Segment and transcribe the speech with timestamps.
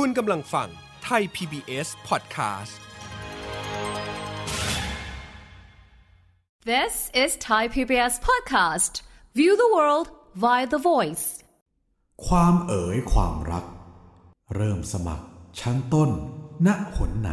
[0.00, 0.68] คุณกำลังฟัง
[1.04, 2.74] ไทย PBS Podcast
[6.72, 8.92] This is Thai PBS Podcast.
[9.38, 10.06] View the world
[10.44, 11.26] via the voice.
[12.26, 13.64] ความเอ๋ยความรัก
[14.54, 15.26] เริ่มสมัคร
[15.60, 16.10] ชั้นต้น
[16.66, 17.32] ณหนไหน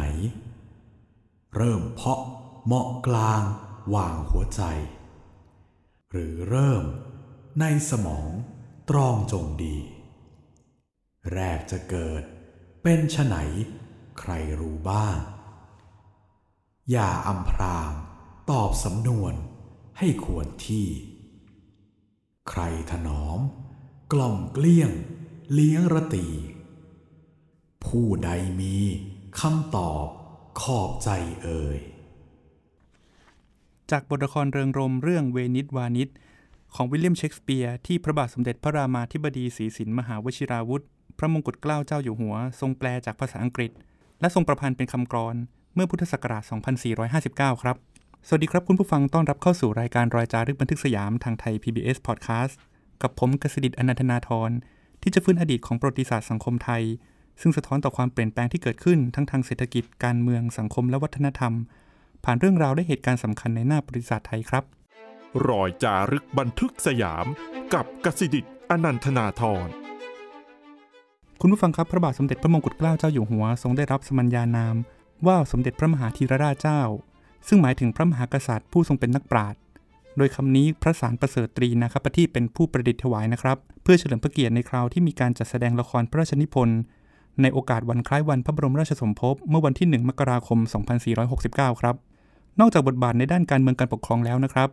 [1.56, 2.20] เริ่มเพาะ
[2.66, 3.42] เหมาะกลาง
[3.94, 4.62] วางหัวใจ
[6.10, 6.84] หรือเริ่ม
[7.60, 8.30] ในสมอง
[8.90, 9.76] ตรองจงดี
[11.32, 12.24] แรกจะเกิด
[12.82, 13.36] เป็นฉไหน
[14.20, 15.18] ใครรู้บ้าง
[16.90, 17.90] อย่าอำพราง
[18.50, 19.34] ตอบสำนวน
[19.98, 20.86] ให้ควรที่
[22.50, 22.60] ใคร
[22.90, 23.38] ถนอม
[24.12, 24.90] กล่อมเกลี้ยง
[25.52, 26.26] เลี้ยงระตี
[27.84, 28.76] ผู้ใดมี
[29.40, 30.06] คำตอบ
[30.60, 31.08] ขอบใจ
[31.42, 31.78] เอ่ย
[33.90, 36.08] จากบทละครเริงรมเรื่องเวนิสวานิส
[36.74, 40.84] ของวิลเลียมเชกสเปียร์ที่พระบาทสมเด็จพระรามาธิบดีศรีสินมหาวชิราวุธ
[41.22, 43.70] ระมงกุฎเกล้าเจ้าอยู่หัว ทรงแปลจากภาษาอังกฤษ
[44.20, 45.36] และทรงประพันธ์เป็นคำกรอน
[45.74, 46.42] เมื่อพุทธศักราช
[47.02, 47.76] 2459 ครับ
[48.26, 52.54] สวัสดีครับคุณผู้ฟังต้อนรับเข้าสู่รายการรอยจารึกบันทึกสยามทางไทย PBS Podcast
[53.02, 54.50] กับผมกสิดิตอนันทนาทร
[55.02, 56.82] ที่จะฟื้นอดีตของประวัติศาสตร์สังคมไทย
[57.40, 61.52] ซึ่งสะท้อนต่อความเปลี่ยนแปลงที่เกิดขึ้นทั้งทางเศรษฐกิจการเมืองสังคมและวัฒนธรรม
[62.24, 64.64] ผ่านเรื่องราวและเหตุการณ์สำคัญในหน้าประวัติศาสตร์ไทยครับ
[65.48, 67.26] รอยจารึกบันทึกสยาม
[67.74, 69.81] กับกสิดิตอนันทนาทร
[71.44, 74.76] คุณผู้ฟังครับพระบาทสมเด็จพระมงกุฎเกล้าเจ้าอยู่หัวทรงได้รับสมัญญานาม
[75.26, 76.82] ว่าสมเด็จพระมหาธีรราชเจ้า
[77.48, 79.60] ซึ่งหมายถึงพระมหากษัตริย์ผู้ทรงเป็นนักปราชญ์
[80.16, 86.78] โดยคำนี้พระสารประเสริฐตรีนาคปฏิเป็นผู้ประดิษฐ์ถวายนะครับ เพื่อเฉลิมพระเกียรติในคราวที่มีการจัดแสดงละครพระราชนิพนธ์
[87.42, 90.58] ในโอกาสวันคล้ายวันพระบรมราชสมภพเมื่อวันที่ 1 มกราคม
[91.20, 91.96] 2469 ครับ
[92.60, 94.68] นอกจากบทบาทในด้านการเมืองการปกครองแล้วนะครับ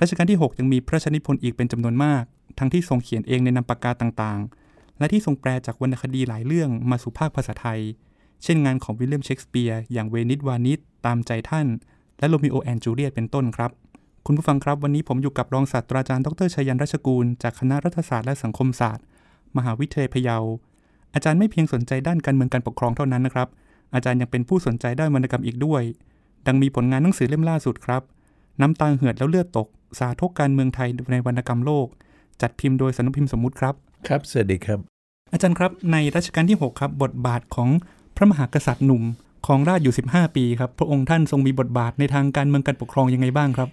[0.00, 2.22] รัชกาลที่ 6 ยังมีพระราชนิพนธ์อีกเป็นจำนวนมาก
[2.58, 4.65] ทั้งที่ทรงเขียนเองในนามปากกาต่างๆ
[4.98, 7.80] และที่ทรงแปลจากวรรณคดีหลายเรื่องมาสู่ภาคภาษาไทย
[8.42, 11.66] เช่นงานของวิลเลียมเชกสเปียร์อย่างเวนิสวาณิชตามใจท่าน
[12.18, 13.70] และ Romeo and Juliet เป็นต้นครับ
[14.26, 19.04] คุณผู้ฟังครับวันนี้ผมอยู่กับรองศาสตราจารย์ดรไชยันต์ รัชชกูล จากคณะรัฐศาสตร์และสังคมศาสตร์
[19.56, 20.38] มหาวิทยาลัยพะเยา
[21.14, 23.48] อาจารย์ไม่เพียงสนใจด้านการเมืองการปกครองเท่านั้นนะครับ
[23.94, 25.82] อาจารย์ยังเป็นผู้สนใจด้านวรรณกรรมอีกด้วย
[26.46, 28.02] ดังมีผลงานหนังสือเล่มล่าสุดครับ
[28.60, 31.86] น้ำตาเหือดแล้วเลือดตก สาทกการเมืองไทยในวรรณกรรมโลก
[32.42, 33.74] จัดพิมพ์โดยสำนักพิมพ์สมมุติครับ
[34.08, 34.78] ครับ สวัสดีครับ
[35.32, 37.68] อาจารย์ครับในรัชกาลที่ 6 ครับ บทบาทของ
[38.16, 39.02] พระมหากษัตริย์หนุ่ม
[39.46, 43.68] ของราชอยู่ 15 ปีครับ พระองค์ท่านทรงมีบทบาทในทางการเมืองการปกครองยังไงบ้างครับ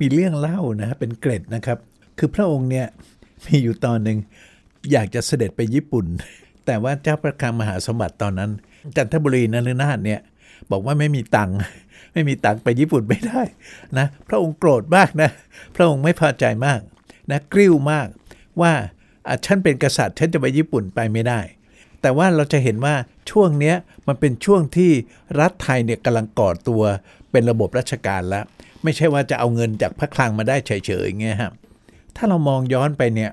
[0.00, 1.78] มีเรื่องเล่านะเป็นเกร็ดนะครับ
[2.18, 2.86] คือพระองค์เนี่ย
[3.46, 4.18] มีอยู่ตอนหนึ่ง
[4.92, 6.06] อยากจะเสด็จไปญี่ปุ่น
[6.66, 8.50] แต่ว่าเจ้าประคังมหาสมบัติตอนนั้น
[8.96, 10.20] จันทบุรีนฤนาถเนี่ย
[10.70, 11.56] บอกว่าไม่มีตังค์
[12.12, 13.42] ไม่มีตังค์ไปญี่ปุ่นไม่ได้
[13.98, 15.30] นะพระองค์โกรธมากนะ
[15.76, 16.80] พระองค์ไม่พอใจมาก
[17.30, 18.08] นะกริ้วมาก
[18.60, 18.86] ว่าอะ
[19.44, 21.40] ฉันเป็นกษัตริย์ฉันจะไปญี่ปุ่นไปไม่ได้
[22.02, 22.94] แต่ว่าเราจะเห็นว่า
[23.30, 24.90] ช่วงเนี้ยมันเป็นช่วงที่
[25.40, 26.82] รัฐไทยเนี่ยกำลังก่อตัว
[27.30, 28.44] เป็นระบบราชการแล้ว
[28.82, 31.52] ไม่ใช่ว่าจะเอาเงินจากพระคลังมาได้เฉยๆอย่างเงี้ยครับ
[32.16, 33.30] ถ้าเรามองย้อนไปเนี่ย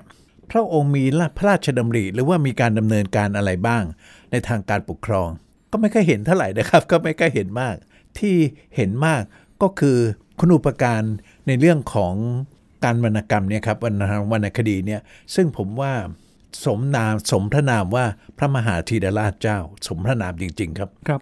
[0.50, 1.04] พระองค์มี
[1.36, 3.82] พระราชดำริหรือว่ามีการดำเนินการอะไรบ้าง
[4.30, 5.28] ในทางการปกครอง
[5.70, 7.74] ก็ไม่ค่อยเห็นเท่าไหร่นะครับ ก็ไม่ค่อยเห็นมาก
[8.18, 8.34] ที่
[8.76, 9.22] เห็นมาก
[9.62, 9.98] ก็คือ
[10.38, 11.02] คุณอุปการ
[11.46, 12.14] ในเรื่องของ
[12.84, 15.00] การวรรณกรรมเนี่ยครับวรรณวรรณคดีเนี่ย
[15.34, 15.92] ซึ่งผมว่า
[16.64, 18.04] สมนามสมพระนามว่า
[18.38, 21.20] พระมหาธีรราชเจ้า สมพระนามจริง ๆ ครับครับ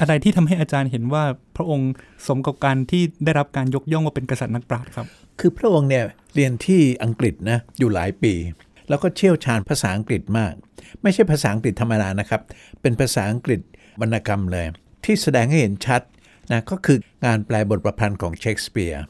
[0.00, 1.24] อะไรที่ทำให้อาจารย์เห็นว่า
[1.56, 1.90] พระองค์
[2.26, 5.06] สมกับการที่ได้รับการยกย่องว่าเป็นกษัตริย์นักปราชญ์ครับ
[5.40, 8.34] คือพระองค์เนี่ยเรียนที่อังกฤษนะอยู่หลายปี
[8.88, 10.52] แล้วก็เชี่ยวชาญภาษาอังกฤษมาก
[11.02, 12.40] ไม่ใช่ภาษาอังกฤษธรรมดานะครับ
[12.80, 13.60] เป็นภาษาอังกฤษ
[14.00, 14.66] วรรณกรรมเลย
[15.04, 16.02] ที่แสดงให้เห็นชัด
[16.52, 19.04] นะก็คืองานแปลบทประพันธ์ของเชคสเปียร์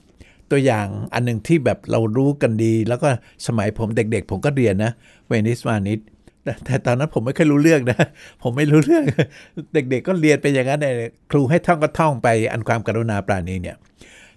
[0.50, 3.09] ตัวอย่างอันหนึ่งที่แบบเรารู้กันดี แล้วก็
[3.47, 4.93] สมัยผมเด็กๆ ผมก็เรียนนะ
[5.28, 6.00] เวนิสวานิส
[6.44, 7.99] แต่แต่ตอนนั้นผมไม่เคยรู้เรื่องนะ
[8.43, 9.05] ผมไม่รู้เรื่อง
[9.75, 13.77] เด็กๆก็เรียนไปอย่างนั้นเลยครูให้ท่องก็ท่องไปอันความกรุณาปราณีเนี่ย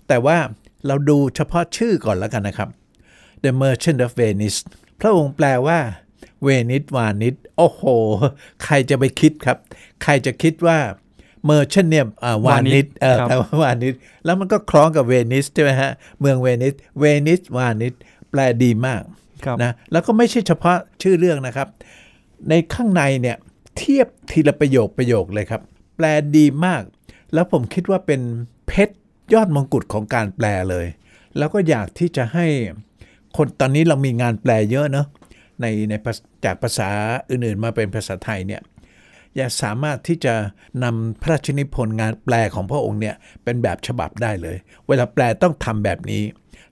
[0.08, 0.38] แต่ว่า
[0.88, 2.70] เราดูเฉพาะชื่อก่อนแล้วกันนะครับ
[3.44, 4.60] The Merchant of Venice
[5.00, 5.80] พระองค์แปลว่า
[6.44, 7.84] เวนิสวานิสโอ้โห
[8.64, 9.58] ใครจะไปคิดครับ
[10.04, 10.78] ใครจะคิดว่า
[11.90, 13.96] เนี่ยอ่าวานิสเออครับแปลว่าวานิส
[14.26, 17.94] แล้วมันก็คล้องกับเวนิสใช่ไหมฮะ เมืองเวนิส เวนิสวานิส
[18.32, 19.02] แปลดีมาก
[19.46, 21.68] ครับนะแล้วก็ไม่ใช่เฉพาะชื่อเรื่องนะครับ
[22.50, 23.38] ในข้างในเนี่ย
[23.78, 25.62] เทียบทีละประโยคประโยคเลยครับ
[25.98, 26.06] แปล
[26.38, 26.84] ดีมาก
[27.34, 28.22] แล้วผมคิดว่าเป็น
[28.68, 28.96] เพชร
[29.34, 30.86] ยอดมงกุฎของการแปลเลย
[31.38, 32.46] แล้วก็อยากที่จะให้
[33.38, 35.08] คนตอนนี้เรามีงานแปลเยอะเนอะ
[35.62, 36.90] ในในภาษจากภาษา
[37.30, 38.77] อื่นๆมาเป็นภาษาไทยเนี่ยอ
[39.40, 40.34] ย่าสามารถที่จะ
[40.84, 44.58] นำพระราชนิพนธ์งานแปลของพระองค์เนี่ยเป็นแบบฉบับได้เลย
[44.88, 46.24] เวลาแปลต้องทำแบบนี้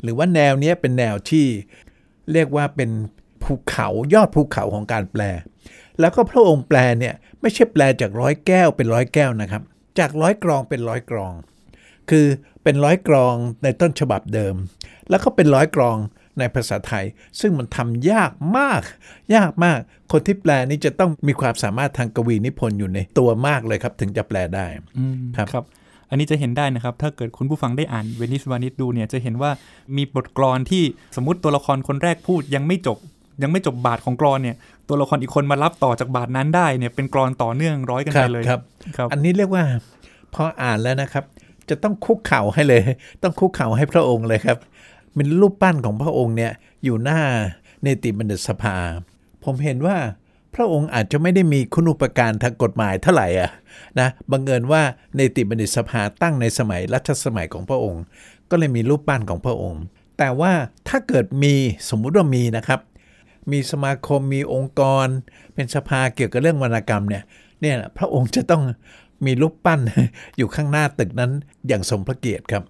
[0.01, 1.45] หรือว่าแนวนี้เป็นแนวที่
[2.31, 2.89] เรียกว่าเป็น
[3.43, 5.21] ภูเขายอดภูเขาของการแปล
[5.99, 9.63] แล้วก็พระองค์แปลเนี่ยไม่ใช่แปลจากร้อยแก้วเป็นร้อยแก้วนะครับ
[9.99, 11.33] จากร้อยกรองเป็นร้อยกรอง
[12.09, 12.27] คือ
[12.63, 14.55] เป็นร้อยกรองในต้นฉบับเดิม
[15.09, 15.97] แล้วก็เป็นร้อยกรอง
[16.39, 17.05] ในภาษาไทย
[17.41, 18.81] ซึ่งมันทำยากมาก
[19.35, 19.79] ยากมาก
[20.11, 24.65] คนที่แปลนี่จะต้องมีความสามารถทางกวีนิพนธ์อยู่ในตัวมากเลยครับ ถึงจะแปลได้
[24.97, 25.65] อืมครับครับ
[26.09, 29.51] อันนี้จะเห็นได้นะครับ ถ้าเกิดคุณผู้ฟังได้อ่านเวนิสวานิสดูเนี่ยจะเห็นว่า
[29.97, 30.83] มีบทกลอนที่
[31.15, 32.97] สมมติตัวละครคนแรกพูดยังไม่จบ
[33.43, 34.55] ยังไม่จบบาทของกลอนเนี่ย
[34.87, 38.61] ตัวละครอีกคนมารับต่อจากบาทนั้นได้เนี่ยเป็นกลอนต่อเนื่องร้อยกันคไปรับเลยครับ
[38.97, 39.63] ครับ อันนี้เรียกว่า
[40.33, 41.23] พออ่านแล้วนะครับ
[41.69, 42.81] จะต้องคุกเข่าให้เลย
[43.23, 44.57] ต้องคุกเข่าให้พระองค์เลยครับ
[45.15, 46.51] เป็นรูปปั้นของพระองค์เนี่ย
[46.83, 47.19] อยู่หน้า
[47.81, 48.77] เนติบัณฑิตสภา
[49.43, 49.97] ผมเห็นว่า
[50.55, 53.51] พระองค์อาจจะไม่ได้มีคุณูปการทางกฎหมายเท่าไหร่อะ
[53.99, 54.81] นะบังเอิญว่า
[55.15, 58.03] เนติบัณฑิตสภาตั้งในสมัยรัชสมัยของพระองค์
[58.49, 59.81] ก็เลยมีรูปปั้นของพระองค์
[60.17, 60.53] แต่ว่า
[60.89, 61.53] ถ้าเกิดมี
[61.89, 62.79] สมมุติว่ามีนะครับ
[63.51, 65.07] มีสมาคมมีองค์กร
[65.53, 67.23] เป็นสภาเกี่ยวกับเรื่องวรรณกรรมเนี่ย
[67.61, 68.63] เนี่ยพระองค์จะต้อง
[69.25, 69.79] มีรูปปั้น
[70.37, 71.31] อยู่ข้างหน้าตึกนั้น
[71.67, 72.63] อย่างสมพระเกียรติครับ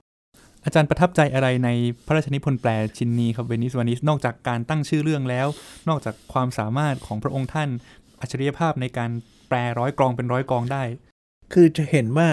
[0.66, 1.70] อาจารย์ประทับใจอะไรใน
[2.06, 5.48] พระราชนิพนธ์แปลชิ้นนี้ครับเวนิสวานิสนอกจากการตั้งชื่อเรื่องแล้ว
[5.90, 7.70] นอกจากความสามารถของพระองค์ท่าน
[8.22, 9.12] อัจฉริยภาพในการ
[9.50, 10.84] แปลร้อยกรองเป็นร้อยกรองได้
[11.54, 12.30] คือจะเห็นว่า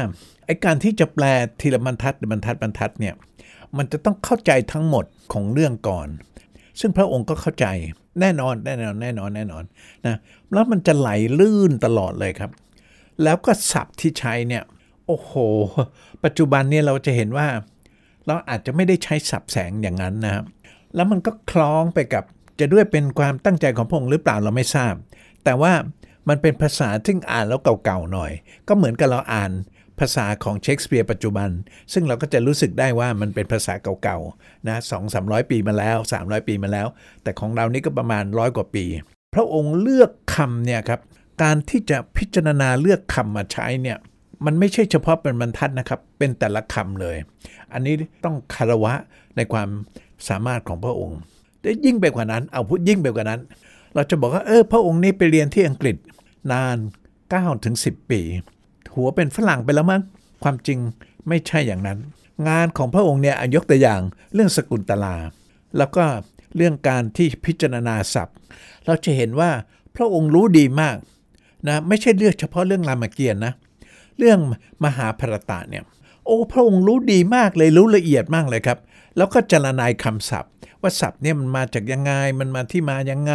[0.47, 1.25] ไอการที่จะแปล
[1.61, 3.15] ทีละบรรทัดบรรทัดบรรทัดเนี่ย
[3.77, 6.09] มันจะต้องเข้าใจทั้งหมดของเรื่องก่อน
[6.81, 7.67] ซึ่งพระองค์ก็เข้าใจ
[8.21, 9.65] แน่นอนแน่นอนแน่นอนแน่นอน
[10.07, 10.17] นะ
[10.53, 12.51] แล้วมันจะไหลลื่นตลอดเลยครับ
[13.23, 14.63] แล้วก็ศัพท์ที่ใช้เนี่ย
[15.07, 15.33] โอ้โห
[16.25, 17.47] ปัจจุบันเนี่ยเราจะเห็นว่า
[18.27, 20.45] เราอาจจะไม่ได้ใช้สับแสงอย่างนั้นนะครับ
[20.95, 22.25] แล้วมันก็คล้องไปกับ
[22.61, 24.95] จะด้วยเป็นความตั้งใจของพระองค์หรือเปล่าเราไม่ทราบ
[25.45, 25.73] แต่ว่า
[26.29, 28.33] มันเป็นภาษาที่อ่านแล้วเก่าๆหน่อย
[28.69, 29.53] ก็เหมือนกับเราอ่าน
[29.99, 31.49] ภาษาของเชคสเปียร์ปัจจุบัน
[31.93, 36.87] ซึ่งเราก็จะรู้สึกได้ว่ามันเป็นภาษาเก่าๆนะสองสามร้อยปีมาแล้ว 300 ปีมาแล้ว
[37.23, 38.85] แต่ของเรานี่ก็ประมาณร้อยกว่าปี
[39.35, 41.01] พระองค์เลือกคำเนี่ยครับ
[41.43, 43.99] การที่จะพิจารณาเลือกคำมาใช้เนี่ย
[44.47, 47.17] มันไม่ใช่เฉพาะเป็นบรรทัดนะครับ เป็นแต่ละคำเลย
[47.75, 48.95] อันนี้ต้องคารวะ
[49.37, 49.69] ในความ
[50.29, 51.19] สามารถของพระองค์
[51.61, 53.41] แต่ยิ่งไปกว่านั้น เอาพูดยิ่งไปกว่านั้น
[53.95, 55.97] เราจะบอกว่าเออพระองค์นี้ไปเรียนที่อังกฤษ
[56.53, 56.77] นาน
[57.21, 58.21] 9ถึง10 ปี
[58.95, 60.03] หัวเป็นฝรั่งไปแล้วมั้ง
[60.43, 60.79] ความจริง
[61.29, 61.99] ไม่ใช่อย่างนั้น
[62.49, 64.01] งานของพระองค์เนี่ยยกตัวอย่าง
[64.35, 65.17] เรื่องสกุลตลา
[65.79, 66.05] แล้วก็
[66.57, 68.37] เรื่องการที่พิจารณาศัพท์
[68.87, 69.51] เราจะเห็นว่า
[69.97, 70.97] พระองค์รู้ดีมาก
[71.69, 73.53] นะไม่ใช่เรื่องเฉพาะเรื่องรามเกียรตินะ
[74.19, 74.39] เรื่อง
[74.85, 75.85] มหาภารตะเนี่ย
[76.25, 78.79] โอ้พระองค์รู้ดีมากเลยรู้ละเอียดมากเลยครับ
[79.17, 83.35] แล้วก็จรนายคำศัพท์ ว่าศัพท์เนี่ยมันมาจากยังไงมันมาที่มายังไง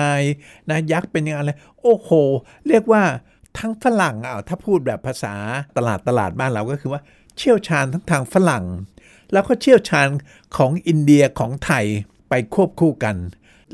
[0.70, 1.52] นะยักษ์เป็นยังไงอะไร
[1.82, 2.10] โอ้โห
[2.68, 3.04] เรียกว่า
[3.58, 5.34] ทั้งฝรั่งอะถ้าพูดแบบภาษา
[5.78, 7.02] ตลาดตลาดบ้านเราก็คือว่า
[7.38, 8.66] เชี่ยวชาญทั้งทางฝรั่ง
[9.32, 10.08] แล้วก็เชี่ยวชาญ
[10.58, 11.86] ของอินเดียของไทย
[12.30, 13.16] ไปควบคู่กัน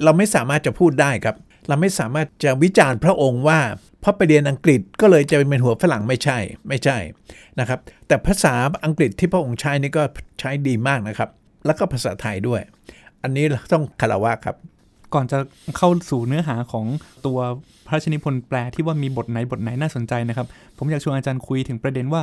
[0.04, 1.36] เราไม่สามารถจะพูดได้ครับ
[1.68, 3.59] เราไม่สามารถจะวิจารณ์พระองค์ว่า
[4.04, 6.98] เพราะไปเรียนอังกฤษก็เลยจะเป็นหัวฝรั่งไม่ใช่ไม่ใช่
[7.60, 8.54] นะครับ แต่ภาษา
[8.86, 10.04] อังกฤษที่พระองค์ใช้นี่ก็
[10.40, 11.30] ใช้ดีมากนะครับ
[11.66, 12.62] แล้วก็ภาษาไทยด้วย
[13.24, 14.56] อันนี้ต้องคารวะครับ
[15.14, 15.38] ก่อนจะ
[15.78, 16.86] เข้าสู่เนื้อหาของ
[17.26, 17.40] ตัว
[17.88, 20.48] พระราชนิพนธ์แปลที่ว่ามีบทไหนบทไหนน่าสนใจนะครับ
[20.78, 22.22] ผมอยากชวนอาจารย์คุยถึงประเด็นว่า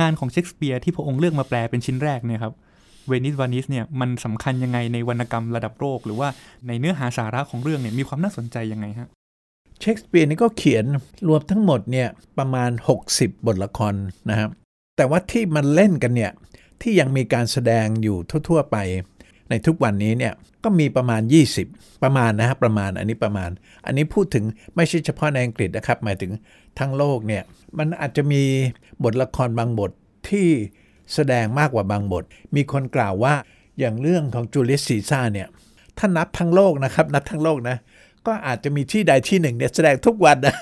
[0.00, 2.52] งานของเชคสเปียร์ที่พระองค์เลือกมาแปลเป็นชิ้นแรกเนี่ยครับ
[3.08, 6.28] เวนิสวานิสเนี่ยมันสำคัญยังไงในวรรณกรรมระดับโลกหรือว่า
[6.66, 9.08] ในเนื้อหาสาระของเรื่องเนี่ยมีความน่าสนใจยังไงฮะ
[9.80, 10.84] เชคสเปียร์นี่ก็เขียน
[11.28, 12.08] รวมทั้งหมดเนี่ย
[12.38, 12.70] ประมาณ
[13.08, 13.94] 60 บทละคร
[14.30, 14.50] นะครับ
[14.96, 16.32] แต่ว่าที่มันเล่นกันเนี่ย
[16.82, 18.16] ที่ยังมีการแสดงอยู่
[18.48, 18.76] ทั่ว ๆ ไป
[19.50, 20.32] ในทุกวันนี้เนี่ย
[20.64, 21.22] ก็มีประมาณ
[21.62, 23.50] 20 ประมาณนะครับประมาณอันนี้ประมาณ
[23.86, 24.44] อันนี้พูดถึง
[24.76, 26.32] ไม่ใช่เฉพาะในอังกฤษนะครับ หมายถึง
[26.78, 27.42] ทั้งโลกเนี่ย
[27.78, 28.42] มันอาจจะมี
[29.04, 29.90] บทละครบางบท
[30.28, 30.48] ที่
[31.14, 32.24] แสดงมากกว่าบางบท
[32.56, 33.34] มีคนกล่าวว่า
[33.78, 35.48] อย่างเรื่องของจูเลียสซีซ่าเนี่ย
[35.98, 37.76] ถ้านับทั้งโลกนะครับ นับทั้งโลกนะ
[38.26, 40.54] ก็อาจจะมีที่ใดที่หนึ่งเนี่ยแสดงทุกวันนะ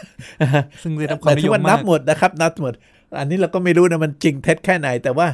[0.82, 2.74] ซึ่งได้รับความนิยมแต่ที่ว่านัมาบกหมดนะครับนับหมด
[3.18, 5.26] อันนี้เราก็ไม่รู้นะมันจริงเท็จแค่ไหน แต่ว่า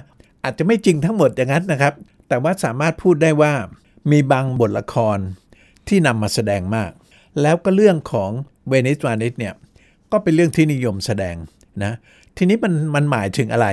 [0.45, 1.95] อาจจะไม่จริงทั้งหมดอย่างนั้นนะครับ
[2.29, 3.53] แต่ว่าสามารถพูดได้ว่า
[4.11, 5.19] มีบางบทละคร
[5.89, 6.91] ที่นำมาแสดงมาก
[7.43, 8.31] แล้วก็เรื่องของ
[8.69, 9.55] เวนิสวานิสเนี่ย
[10.13, 11.37] ก็เป็นเรื่องที่นิยมแสดง
[11.85, 11.93] นะ
[12.37, 13.69] ทีนี้มันมันหมายถึงอะไร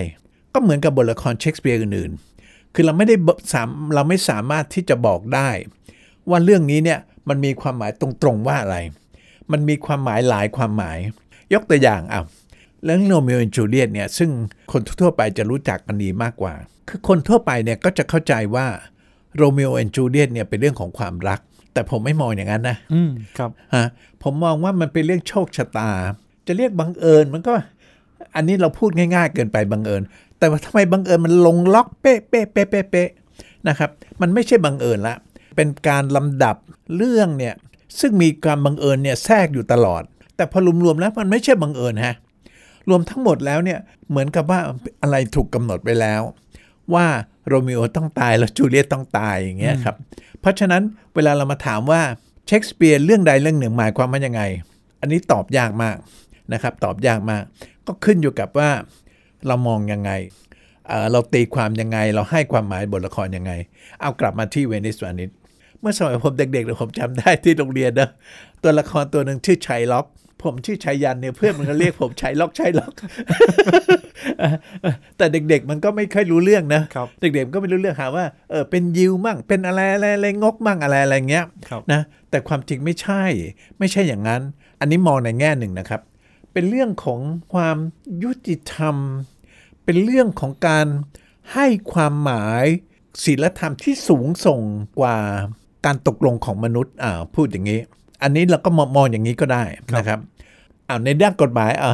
[0.54, 5.50] ก็เหมือนกับบทละครเชคสเปียร์อื่นๆคือเราไม่ได้บสามเราไม่สามารถที่จะบอกได้
[6.30, 7.00] ว่าเรื่องนี้เนี่ย
[7.30, 8.78] มันมีความหมายตรงๆว่าอะไร
[9.52, 10.98] มันมีความหมายหลายความหมาย
[11.54, 12.22] ยกตัวอย่างอะ
[12.86, 14.30] เรื่องโรมิโอและจูเลียตเนี่ยซึ่ง
[14.72, 16.54] คนทั่วๆไปจะรู้จักกันดีมากกว่า
[16.90, 18.66] คือคนทั่วไปเนี่ยก็จะเข้าใจว่า
[19.38, 21.40] โรมิโอและจูเลียตเนี่ยเป็นเรื่องของความรัก
[21.74, 23.86] แต่ผมไม่มองอย่างนั้นนะ อืมครับฮะ
[24.24, 25.90] ผมมองว่ามันเป็นเรื่องโชคชะตา
[26.48, 27.54] จะเรียกบังเอิญมันก็
[28.36, 30.02] อันนี้เราพูดง่าย ๆ เกินไปบังเอิญ
[30.40, 33.10] แต่ว่าทำไมบังเอิญมันลงล็อกเป๊ะเป๊ะเป๊ะเป๊ะเป๊ะ
[33.68, 33.90] นะครับ
[34.22, 35.16] มันไม่ใช่บังเอิญละ
[35.56, 36.56] เป็นการลำดับ
[36.96, 37.56] เรื่องเนี่ย
[38.00, 40.04] ซึ่งมีการบังเอิญเนี่ยแทรกอยู่ตลอด
[40.36, 42.16] แต่พอรวมๆแล้วมันไม่ใช่บังเอิญฮะ
[42.90, 43.80] รวมทั้งหมดแล้วเนี่ย
[44.10, 44.60] เหมือนกับว่า
[45.02, 46.22] อะไรถูกกำหนดไปแล้ว
[46.94, 47.06] ว่า
[47.48, 49.96] โรมิโอต้องตายแล้วจูเลียตต้องตายอย่างเงี้ยครับ
[50.40, 50.82] เพราะฉะนั้น
[51.16, 52.02] เวลาเรามาถามว่า
[52.48, 54.42] เชคสเปียร์เรื่องใดเรื่องหนึ่งหมายความว่ายังไง
[55.02, 55.98] อันนี้ตอบยากมาก
[56.54, 57.44] นะครับตอบยากมาก
[57.88, 58.70] ก็ขึ้นอยู่กับว่า
[59.48, 60.12] เรามองยังไง
[60.88, 63.52] เเราตีความยังไง เราให้ความหมายบทละครยังไง
[64.02, 65.30] เอากลับมาที่เวนิสวานิส
[65.82, 68.10] เมื่อสมัยผมเด็กๆเนี่ยผมจำได้ที่โรงเรียนนะ
[68.64, 70.06] ตัวละครตัวหนึ่งชื่อชัยล็อก
[70.44, 72.94] ผมชื่อชัยยันเนี่ยเพื่อนมันก็เรียกผมชัยล็อกชัยล็อก
[75.18, 83.24] แต่เด็ก ๆ มันก็ไม่ค่อยรู้เรื่องนะครับเด็กๆมันก็ไม่รู้เรื่องหาว่าเออเป็นยิวมั่งเป็นอะไรอะไรอะไรงกมั่งอะไรอะไรเงี้ยครับนะแต่ความจริงไม่ใช่
[83.80, 84.42] ไม่ใช่อย่างนั้น
[84.80, 86.02] อันนี้มองในแง่หนึ่งนะครับ
[86.54, 87.20] เป็นเรื่องของ
[87.54, 87.78] ความ
[88.24, 88.96] ยุติธรรม
[89.86, 90.88] เป็นเรื่องของการ
[91.54, 92.66] ให้ความหมาย
[93.24, 94.62] ศีลธรรมที่สูงส่ง
[95.00, 95.18] กว่า
[95.86, 97.80] การตกลงของมนุษย์อ่าพูดอย่างนี้
[98.24, 99.64] อันนี้เราก็มองมองอย่างนี้ก็ได้
[99.96, 100.20] นะครับ
[100.88, 101.94] อ้าวในด้านกฎหมายอ่า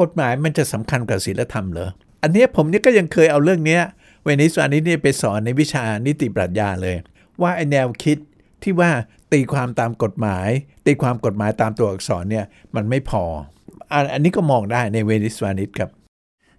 [0.00, 1.90] กฎหมายมันจะสำคัญกับศีลธรรมเหรอ
[2.22, 3.82] อันเนี้ยผมเนี่ยก็ยังเคยเอาเรื่องเนี้ย
[4.24, 6.96] เวนิสอันนี้เนี่ยไปสอนในวิชานิติปรัชญาเลย
[7.42, 8.18] ว่าไอแนวคิด
[8.62, 8.90] ที่ว่า
[9.32, 10.48] ตีความตามกฎหมาย
[10.86, 12.44] ตีความกฎหมายตามตัวอักษรเนี่ย
[12.76, 13.24] มันไม่พอ
[13.92, 15.90] อันอันนี้ก็มองได้ในเวนิสวานิสครับ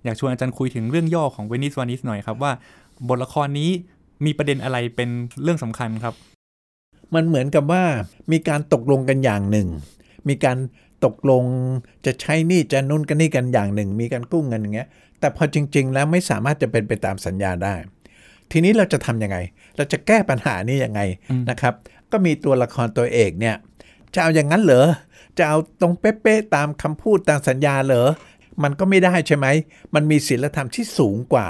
[0.04, 2.52] อยากชวนอาจารย์คุยถึงเรื่องย่อของเวนิสวานิสหน่อยครับว่า
[3.08, 3.70] บทละครนี้
[4.26, 5.10] มีประเด็นอะไรเป็น
[5.44, 6.14] เรื่องสำคัญครับ
[7.16, 7.84] มันเหมือนกับว่า
[8.32, 9.68] มีการตกลงกันอย่างหนึ่ง
[10.28, 10.58] มีการ
[11.06, 11.44] ตกลง
[12.06, 14.88] จะใช้หนี่จะนุ่นกันนี่กันอย่างหนึ่ง มีการกู้เงินอย่างเงี้ย
[15.20, 17.76] แต่พอจริง ๆ แล้วไม่สามารถจะเป็นไปตามสัญญาได้
[18.52, 19.38] ทีนี้เราจะทำยังไง
[19.78, 21.02] เราจะแก้ปัญหานี้ยังไง
[21.50, 21.74] นะครับ
[22.12, 23.56] ก็มีตัวละครตัวเอกเนี่ย
[24.14, 24.88] จะเอาอย่างนั้นเหรอ
[25.38, 28.10] จะเอาตรงเป๊ะๆตามคำพูดตามสัญญาเหรอ
[28.64, 29.48] มันก็ไม่ได้ใช่ไหม
[29.96, 31.48] มันมีศีลธรรมที่สูงกว่า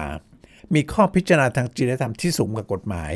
[0.76, 3.12] มีข้อพิจารณาทางจริยธรรมที่สูงกว่ากฎหมาย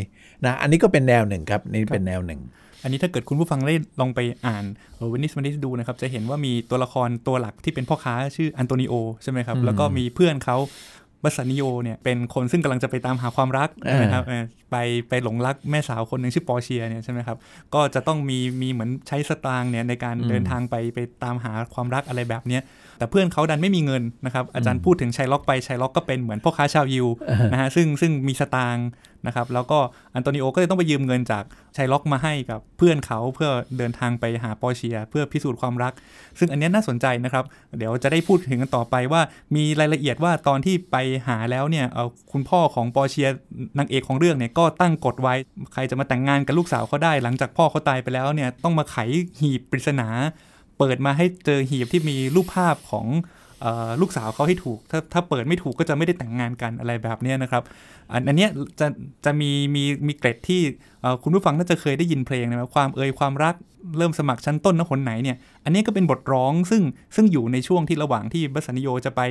[0.46, 2.42] นะอันนี้ก็เป็นแนวหนึ่งครับนี่เป็นแนวหนึ่ง
[2.84, 4.66] อันนี้ถ้าเกิดคุณผู้ฟังได้ลองไปอ่าน
[4.98, 8.94] เวนิสวานิสดูนะครับ จะเห็นว่ามีตัวละครตัวหลักที่เป็นพ่อค้าชื่ออันโตนิโอ
[9.24, 10.58] ใช่ไหมครับ แล้วก็มีเพื่อนเขา
[11.24, 14.76] บัสซานิโอเนี่ยเป็นคนซึ่งกำลังจะไปตามหาความรักใช่ไหมครับเออไป
[15.10, 17.38] ไปหลงรักแม่สาวคนหนึ่งชื่อปอร์เชียเนี่ยใช่ไหมครับ
[17.74, 22.62] ก็จะต้องมีมีเหมือนใช้สตางค์เนี่ยในการเดินทางไปไปตามหาความรักอะไรแบบเนี้ย
[23.02, 27.08] แต่เพื่อนเขาดันไม่มีเงินนะครับอาจารย์พูดถึงชัยล็อกไปชัยล็อกก็เป็นเหมือนพ่อค้าชาวยิว
[27.52, 28.88] นะฮะซึ่งซึ่งมีสตางค์
[29.28, 29.80] นะครับแล้วก็
[30.16, 35.94] อันโตนิโอก็เลยต้องไปยืมเงินจากไชล็อกมาให้กับเพื่อนเขาเพื่อเดินทางไปหาปอร์เชีย เพื่อพิสูจน์ความรัก
[36.40, 37.46] ซึ่งอันเนี้ยน่าสนใจนะครับ
[37.78, 39.22] เดี๋ยวจะได้พูดถึงกันต่อไปว่า
[39.56, 43.28] มีรายละเอียดว่าตอนที่ไปหาแล้วเนี่ยเอ่อคุณพ่อของปอร์เชีย
[43.78, 45.36] นางเอกของเรื่องเนี่ยก็ตั้งกฎไว้
[45.74, 48.98] ใครจะมาแต่งงานกับลูกสาวเขาได้ หลังจากพ่อเขาตายไปแล้วเนี่ยต้องมาไข
[49.40, 50.08] หีบปริศนา
[50.82, 53.08] เปิดมาให้เจอหีบที่มีรูปภาพของ
[53.64, 57.64] ออลูกสาวเขาให้ถูก ถ้าถ้าเปิดไม่ถูกก็จะไม่ได้แต่งงานกันอะไรแบบนี้นะครับ
[58.28, 58.48] อันนี้
[58.80, 58.88] จะ
[59.26, 60.62] จะมีมีมีเกร็ดที่
[61.24, 63.56] คุณผู้ฟังน่าจะเคยได้ยินเพลงนะครับความเอ๋ยความรัก
[63.98, 66.84] เริ่มสมัครชั้นต้น ณ หนไหนเนี่ย อันนี้ก็เป็นบทร้องซึ่ง
[67.16, 69.22] ซึ่งอยู่ในช่วงที่ระหว่างที่บัสสานิโยจะไป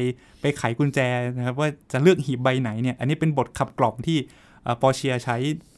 [0.41, 0.99] ไปไขกุญแจ
[1.37, 4.19] นะครับว่าจะเลือกหีบใบไหนเนี่ย อันนี้เป็นบทขับกล่อมที่
[4.67, 5.37] อปอร์เชียใช้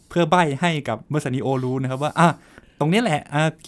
[0.09, 2.29] เพื่อใบ้ให้กับบัสสานิโอรู้นะครับว่าอะ
[2.81, 3.21] ตรงนี้แหละ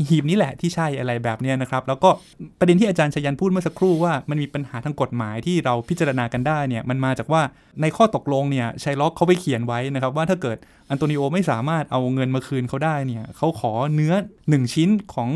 [0.08, 2.11] หีบนี้แหละที่ใช่อะไรแบบเนี้ยนะครับ แล้วก็
[2.58, 7.42] ประเด็นที่อาจารย์ไชยันต์พูดเมื่อสักครู่ว่ามันมีปัญหาทางกฎหมายที่เราพิจารณากันได้เนี่ยมันมาจากว่า
[7.80, 10.56] ในข้อตกลงเนี่ยไชล็อกเขาไปเขียนไว้นะครับ ว่าถ้าเกิด
[10.90, 14.12] อันโตนิโอไม่สามารถเอาเงินมาคืนเขาได้เนี่ยเขาขอเนื้อ
[14.44, 15.28] 1 ชิ้นของ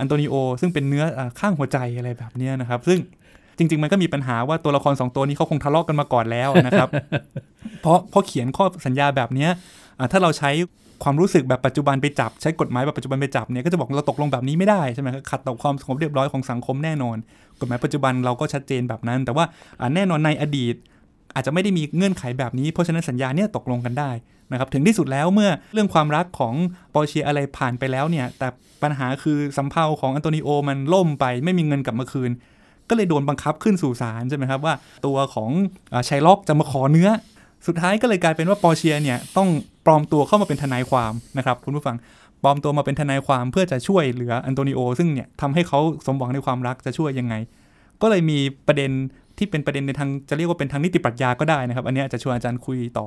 [0.00, 1.04] อันโตนิโอ ซึ่งเป็นเนื้อ
[1.40, 2.98] ข้างหัวใจอะไรแบบเนี้ยนะครับ ซึ่ง
[3.58, 6.88] จริง ๆ มันก็มีปัญหาว่าตัวละครสองตัวนี้เขาคงทะเลาะกันมาก่อนแล้วนะครับ
[7.82, 9.50] เพราะเพราะเขียนข้อสัญญาแบบเนี้ย
[10.12, 10.50] ถ้าเราใช้
[11.02, 17.16] ความรู้สึกแบบปัจจุบันไปจับ ใช้กฎหมายแบบปัจจุบันไปจับเนี่ยก็จะบอกเราตกลงแบบนี้ไม่ได้ใช่ไหมครับขัดต่อความสงบเรียบร้อยของสังคมแน่นอน
[17.60, 19.44] กฎหมายปัจจุบันเราก็ชัดเจนแบบนั้น แต่ว่า
[19.94, 20.74] แน่นอนในอดีต
[21.34, 24.10] อาจจะไม่ได้มีเงื่อนไขแบบนี้เพราะฉะนั้นสัญญาเนี่ยตกลงกันได้
[24.52, 26.54] นะครับถึงที่สุดแล้วเมื่อเรื่องความรักของ
[26.94, 28.48] ปอเชียอะไรผ่านไปแล้วเนี่ยแต่
[28.82, 32.30] ปัญหาคือสำเภาของอันโตนิโอมันล่มไปไม่มีเงินกลับมาคืน
[32.88, 34.74] ก็เลยโดนบังคับขึ้นสู่ศาลใช่ไหมครับว่า
[35.06, 35.50] ตัวของ
[35.94, 37.08] อไชล็อกจะมาขอเนื้อ
[37.66, 39.48] สุดท้ายก็เลยกลายเป็นว่าปอร์เชียเนี่ยต้อง
[39.86, 41.96] ปลอมตัวเข้ามาเป็นทนายความนะครับคุณผู้ฟัง
[42.42, 47.34] ปลอมตัวมาเป็นทนายความเพื่อจะช่วยเหลืออันโตนิโอ ซึ่งเนี่ยทำให้เขาสมหวังในความรักจะช่วยยังไง
[48.02, 48.90] ก็เลยมีประเด็น
[49.38, 53.06] ที่เป็นประเด็นในทางจะเรียกว่าเป็นทางนิติปรัชญาก็ได้นะครับ อันนี้จะชวนอาจารย์คุยต่อ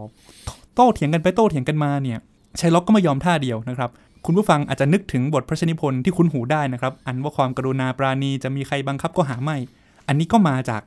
[0.75, 2.19] โต้เถียงกันไปโต้เถียงกันมาเนี่ย
[2.59, 3.89] ไชล็อกก็ไม่ยอมท่าเดียวนะครับ
[4.25, 9.57] คุณผู้ฟังอาจจะนึกถึงบทพระราชนิพนธ์ที่คุ้นหูได้นะครับ อันว่าความกรุณาปรานีจะมีใครบังคับก็หาไม่
[10.07, 10.81] อันนี้ก็มาจาก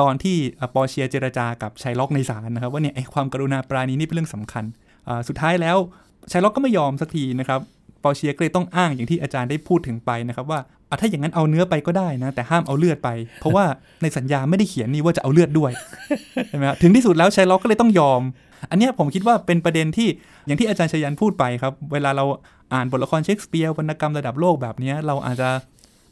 [0.00, 0.36] ตอนที่
[0.74, 4.64] ปอเชียเจรจากับชัยล็อกในศาลนะครับว่าเนี่ยไอ้ความกรุณาปราณีนี่เป็นเรื่องสำคัญ
[5.28, 5.76] สุดท้ายแล้ว
[6.32, 7.60] ชัยล็อกก็ไม่ยอมสักทีนะครับ
[8.02, 10.60] ปอเชียก็เลยต้องอ้างอย่างที่อาจารย์ได้พูดถึงไปนะครับว่า
[11.00, 13.10] ถ้าอย่างนั้นเอาเนื้อไปก็ได้นะ แต่ห้ามเอาเลือดไป
[13.40, 13.64] เพราะว่า
[14.02, 15.72] ในสัญญาไม่ได้เขียนนี่ว่าจะเอาเลือดด้วย
[16.48, 18.22] ใช่ไหมครับถึงที่สุดแล้วชัยล็อกก็เลยต้องยอม
[18.70, 20.08] อันเนี้ยผมคิดว่าเป็นประเด็นที่
[20.46, 22.24] อย่างที่อาจารย์ชยันพูดไปครับ เวลาเรา
[22.74, 25.48] อ่านบทละครเชคสเปียร์วรรณกรรมระดับโลกแบบนี้เราอาจจะ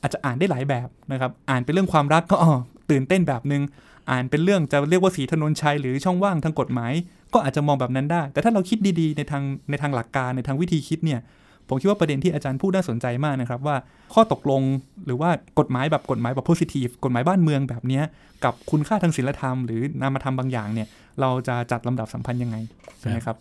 [0.03, 2.53] อาจจะอ่านได้หลายแบบนะครับ อ่านเป็นเรื่องความรักก็อ๋อ
[2.95, 3.63] ตื่นเต้นแบบนึง
[4.11, 6.93] อ่านเป็นเรื่องจะเรียกว่าสีถนนชัยหรือช่องว่างทางกฎหมาย
[7.35, 11.21] ก็อาจจะมองแบบนั้นได้ แต่ถ้าเราคิดดีๆในทางในทางหลักการในทางวิธีคิดเนี่ย
[11.69, 13.77] ผมคิดว่าประเด็นที่อาจารย์พูดน่าสนใจมากนะครับว่า
[14.15, 14.63] ข้อตกลง
[15.07, 18.01] หรือว่ากฎหมายแบบกฎหมายแบบ positive กฎหมายบ้านเมืองแบบนี้
[18.45, 20.89] กับคุณค่าทางศีลธรรมหรือนามธรรมบางอย่างเนี่ย
[21.21, 22.57] เราจะจัดลำดับสัมพันธ์ยังไง
[22.99, 23.37] ใช่ไหมครับ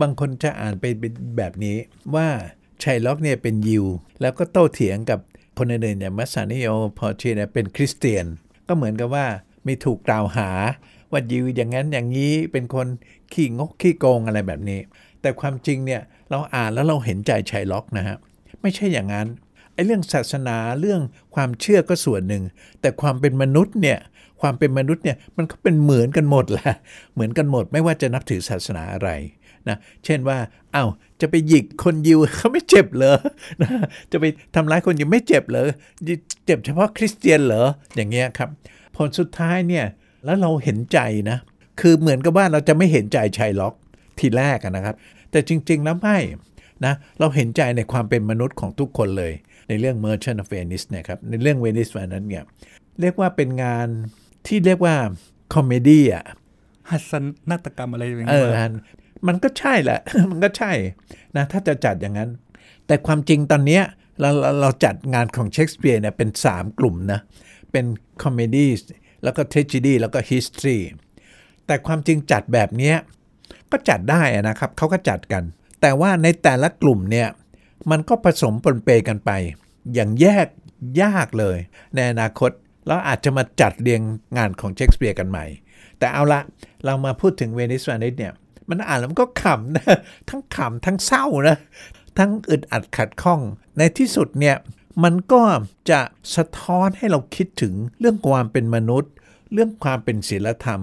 [0.00, 1.76] บางคนจะอ่านไปเป็นแบบนี้
[2.14, 2.26] ว่า
[2.82, 3.84] ไชล็อกเนี่ยเป็นยิว
[4.20, 5.20] แล้วก็โต้เถียงกับ
[5.58, 8.26] คนอื่นๆอย่างบัสซานิโอปอร์เชียเนี่ยเป็นคริสเตียน
[8.68, 9.26] ก็เหมือนกับว่า
[9.66, 10.48] มีถูกกล่าวหา
[11.12, 12.86] ว่ายิวอย่างนั้นอย่างนี้เป็นคน
[13.32, 14.80] ขี้งกขี้โกงอะไรแบบนี้
[15.20, 16.00] แต่ความจริงเนี่ย
[16.30, 18.16] เราอ่านแล้วเราเห็นใจไชล็อกนะฮะ
[18.62, 19.28] ไม่ใช่อย่างนั้น
[19.74, 21.00] ไอ้เรื่องศาสนาเรื่อง
[21.34, 22.42] ความเชื่อก็ส่วนหนึ่ง
[22.80, 23.98] แต่ความเป็นมนุษย์เนี่ย
[24.40, 26.74] ความเป็นมนุษย์เนี่ยมันก็เป็นเหมือนกันหมดแหละ
[27.14, 29.10] เหมือนกันหมดไม่ว่าจะนับถือศาสนาอะไร
[29.68, 30.38] นะเช่นว่า
[30.72, 30.84] เอา้า
[31.20, 33.16] จะไปหยิกคนยิวเขาไม่เจ็บเหรอ
[33.62, 33.70] นะ
[34.12, 35.68] จะไปทำร้ายคนยิวไม่เจ็บเหรอ
[36.46, 37.62] เจ็บเฉพาะคริสเตียนเหรอ
[37.96, 38.48] อย่างเงี้ยครับ
[38.96, 39.84] ผลสุดท้ายเนี่ย
[40.24, 40.98] แล้วเราเห็นใจ
[41.30, 41.38] นะ
[41.80, 43.74] คือเหมือนกับว่าเราจะไม่เห็นใจชัยล็อก
[44.18, 44.94] ทีแรกนะครับ
[45.30, 46.18] แต่จริงๆแล้วไม่
[46.84, 49.32] นะเราเห็นใจในความเป็นมนุษย์ของทุกคนเลย
[49.68, 52.44] ในเรื่อง Merchant of Venice เนี่ยครับในเรื่อง Venice วันนั้นเนี่ย
[53.00, 53.88] เรียกว่าเป็นงาน
[54.46, 54.94] ที่เรียกว่า
[55.54, 56.24] comedy อะ
[56.90, 57.12] หัส
[57.50, 58.68] นาฏกรรมอะไรอย่างเอเงี้อย
[59.26, 60.00] มันก็ใช่แหละ
[60.30, 60.72] มันก็ใช่
[61.36, 62.30] นะถ้าจะจัดอย่างนั้น
[62.86, 63.82] แต่ความจริงตอนเนี้ย
[64.20, 67.20] เราเราเราจัดงานของเชคสเปียร์เนี่ยเป็น 3 กลุ่มนะ
[67.72, 67.84] เป็น
[68.22, 68.70] คอมเมดี้
[69.24, 70.76] แล้วก็เทร g ดี้แล้วก็ฮิสตรี
[71.66, 72.94] แต่ความจริงจัดแบบนี้
[73.70, 75.42] ก็จัดได้นะครับเขาก็จัดกัน
[75.80, 77.28] แต่ว่าในแต่ละกลุ่มเนี่ย
[77.90, 79.30] มันก็ผสมปนเปกันไป
[79.94, 80.46] อย่างแยก
[81.02, 81.58] ยากเลย
[81.94, 82.50] ในอนาคต
[82.86, 84.00] แล้วอาจจะมาจัดเรียง
[84.36, 85.44] งานของเชคสเปียร์กันใหม่
[85.98, 86.40] แต่เอาละ
[86.84, 88.32] เรามาพูดถึงเวนิสวานิสเนี่ย
[88.70, 89.84] มันอ่านแล้วมันก็ขำนะ
[90.28, 91.56] ทั้งขำทั้งเศร้านะ
[92.18, 93.40] ทั้งอึดอัดขัดข้อง
[93.78, 94.56] ในที่สุดเนี่ย
[95.04, 95.42] มันก็
[95.90, 96.00] จะ
[96.36, 99.10] สะท้อนให้เราคิดถึงเรื่องความเป็นมนุษย์
[99.52, 100.80] เรื่องความเป็นศีลธรรม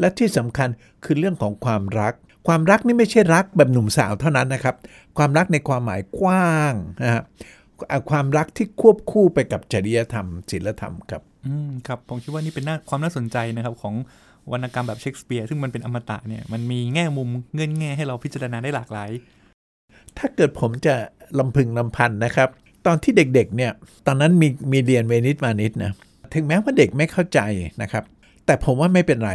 [0.00, 0.68] และที่สำคัญ
[1.04, 2.14] คือเรื่องของความรัก
[2.48, 4.76] ความรักนี่ไม่ใช่รักแบบหนุ่มสาวเท่านั้นนะครับ
[5.18, 7.22] ความรักในความหมายกว้างนะฮะ
[8.10, 13.94] ความรักที่ควบคู่ไปกับจริยธรรมศีลธรรมครับอืมครับผมคิดว่านี่เป็นน่าความน่าสนใจนะครับของ
[14.52, 19.10] วรรณกรรมแบบเชคสเปียร์ซึ่งมันเป็นอมตะเนี่ยมันมีแง่มุมเงื่อนแง่ให้เราพิจารณาได้หลากหลาย
[20.18, 20.94] ถ้าเกิดผมจะ
[21.38, 22.48] ลำพึงลำพันนะครับ
[22.86, 23.72] ตอนที่เด็กๆเนี่ย
[24.06, 25.92] ตอนนั้นมีมีเรียนเวนิสมานิดนะ
[26.34, 27.40] ถึงแม้ว่าเด็กไม่เข้าใจ
[27.82, 28.04] นะครับ
[28.46, 29.32] แต่ผมว่าไม่เป็นไร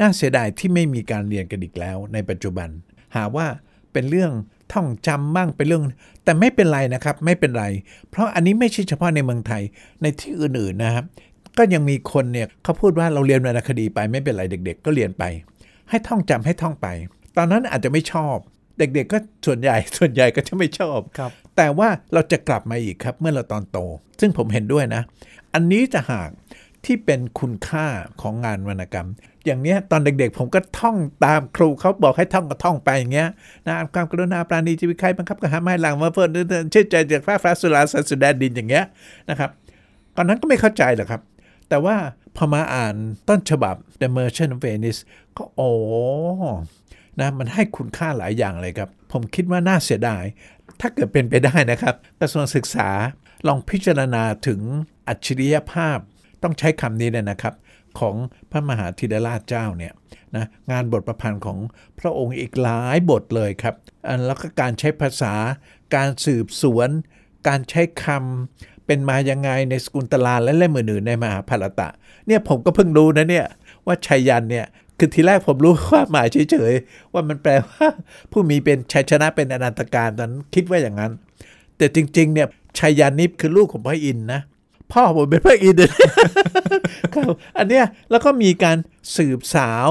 [0.00, 2.68] น่าเสียดายที่ไม่มีการเรียนกันอีกแล้วในปัจจุบัน
[3.14, 3.46] หาว่า
[3.92, 4.32] เป็นเรื่อง
[4.72, 5.82] ท่องจำบ้างเป็นเรื่อง
[6.24, 7.64] แต่ไม่เป็นไรนะครับ ไม่เป็นไร
[8.10, 9.62] เพราะอันนี้ไม่ใช่เฉพาะในเมืองไทย
[10.02, 11.04] ในที่อื่นๆนะครับ
[11.60, 15.24] ก็ยังมีคนเนี่ยเขาพูดว่าเราเรียนวรรณคดีไปไม่เป็นไรเด็ก ๆ ก็เรียนไป
[15.90, 16.86] ให้ท่องจำให้ท่องไป
[17.36, 18.36] ตอนนั้นอาจจะไม่ชอบ
[18.78, 23.78] เด็กๆ ก็ส่วนใหญ่ส่วนใหญ่ก็จะไม่ชอบครับแต่ว่าเราจะกลับมาอีกครับเมื่อเราตอนโต
[24.20, 25.02] ซึ่งผมเห็นด้วยนะ
[25.54, 26.30] อันนี้จะหาก
[26.84, 27.86] ที่เป็นคุณค่า
[28.20, 29.08] ของงานวรรณกรรม
[29.46, 33.28] อย่างเนี้ยตอนเด็กๆ ผมก็ท่องตามครูเขาบอกให้ท่องก็ท่องไปอย่างเงี้ย
[33.66, 36.28] นะความกรุณาปราณีจะมีใครบังคับกระหาไม่หลังมาเพิ่น
[36.70, 38.84] เชื่อใจจากฟ้าฟ้าสุราสัตว์สุดาดินอย่างเงี้ย
[39.30, 39.50] นะครับ
[40.16, 41.20] ตอนนั้นก็ไม่เข้าใจหรอกครับ
[41.70, 41.96] แต่ว่า
[42.36, 42.94] พอมาอ่าน
[43.28, 45.00] ต้นฉบับ The Merchant of Venice
[45.36, 45.70] ก็โอ้
[47.20, 50.24] นะมันให้คุณค่าหลายอย่างเลยครับ ผมคิดว่าน่าเสียดาย
[50.80, 52.88] ถ้าเกิดเป็นไปได้นะครับกระทรวงศึกษา
[53.46, 54.60] ลองพิจารณาถึง
[55.08, 55.98] อัจฉริยภาพ
[56.42, 57.54] ต้องใช้คำนี้เลยนะครับ
[57.98, 58.16] ของ
[58.50, 59.92] พระมหาธิดาราชเจ้าเนี่ย
[60.36, 61.58] นะงานบทประพันธ์ของ
[61.98, 63.74] พระองค์อีกหลายบทเลยครับ
[64.26, 65.34] แล้วก็การใช้ภาษา
[65.96, 66.88] การสืบสวน
[67.48, 71.88] การใช้คำ เป็นมายังไงในสกุลตลาและเล่มอื่นๆในมหาภารตะ
[72.26, 73.46] เนี่ยผมก็เพิ่งรู้นะเนี่ย
[73.86, 74.66] ว่าชัยยันเนี่ย
[74.98, 77.86] คือทีแรกผมรู้ความหมายเฉยๆว่ามันแปลว่า
[78.32, 81.12] ผู้มีเป็นชัยชนะเป็นอนันตการตอนนั้นคิดว่าอย่างนั้น
[81.76, 82.48] แต่จริงๆเนี่ย
[82.78, 84.40] ชัยยันนี่คือลูกของพระอินทร์นะ
[84.92, 85.82] พ่อผมเป็นพระอินทร์
[87.14, 88.76] ครับอันเนี้ยแล้วก็มีการ
[89.16, 89.88] สืบสาว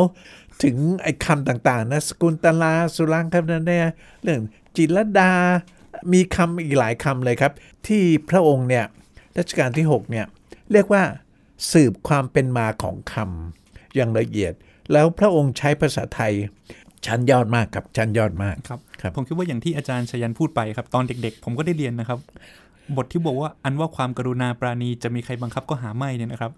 [0.64, 3.88] ถึงไอ้คำต่างๆนะสกุลตลาสุรังคำนั้นเนี่ย
[4.24, 4.42] เรื่อง
[4.76, 5.34] จิรดา
[6.14, 7.54] มีคำอีกหลายคำเลยครับ
[7.88, 8.86] ที่พระองค์เนี่ย
[9.38, 10.26] รัชกาลที่6เนี่ย
[10.72, 11.04] เรียกว่า
[11.72, 14.54] สืบความเป็นมาของคำอย่างละเอียด
[14.94, 16.34] แล้วพระองค์ใช้ภาษาไทย
[17.06, 22.20] ชั้นยอดมากครับชั้นยอดมากครับครับผมคิดว่าอย่างที่อาจารย์ชยันพูดไปครับ ตอนเด็กๆ ผมก็ได้เรียนนะครับ
[22.98, 26.52] บทที่บอกว่าอันว่าความกรุณาปราณีจะมีใครบังคับก็หาไม่เนี่ยนะครับ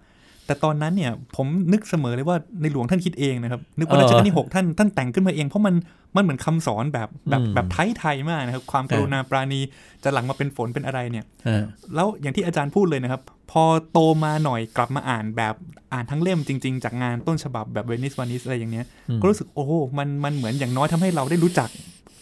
[0.46, 5.74] แต่ตอนนั้นเนี่ยผมนึกเสมอเลยว่าในหลวงท่านคิดเองนะครับ นึกว่ารัชกาลที่หกท่านท่านแต่งขึ้นมาเอง เพราะมัน
[6.16, 9.60] มันเหมือนคำสอนแบบแบบแบบไทยไทยๆมากนะครับ ความกรุณาปราณี
[10.04, 15.54] จะหลังมาเป็นฝนเป็นอะไรเนี่ยอ่าแล้วอย่างที่อาจารย์พูดเลยนะครับ พอโตมาหน่อยกลับมาอ่านแบบ
[15.92, 18.86] อ่านทั้งเล่มจริง ๆ จากงานต้นฉบับแบบเวนิสวานิสอะไรอย่างเนี้ย
[19.20, 21.68] ก็รู้สึกโอ้โหมันมันเหมือนอย่างน้อยทำให้เราได้รู้จัก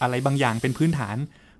[0.02, 1.16] อะไรบางอย่างเป็นพื้นฐาน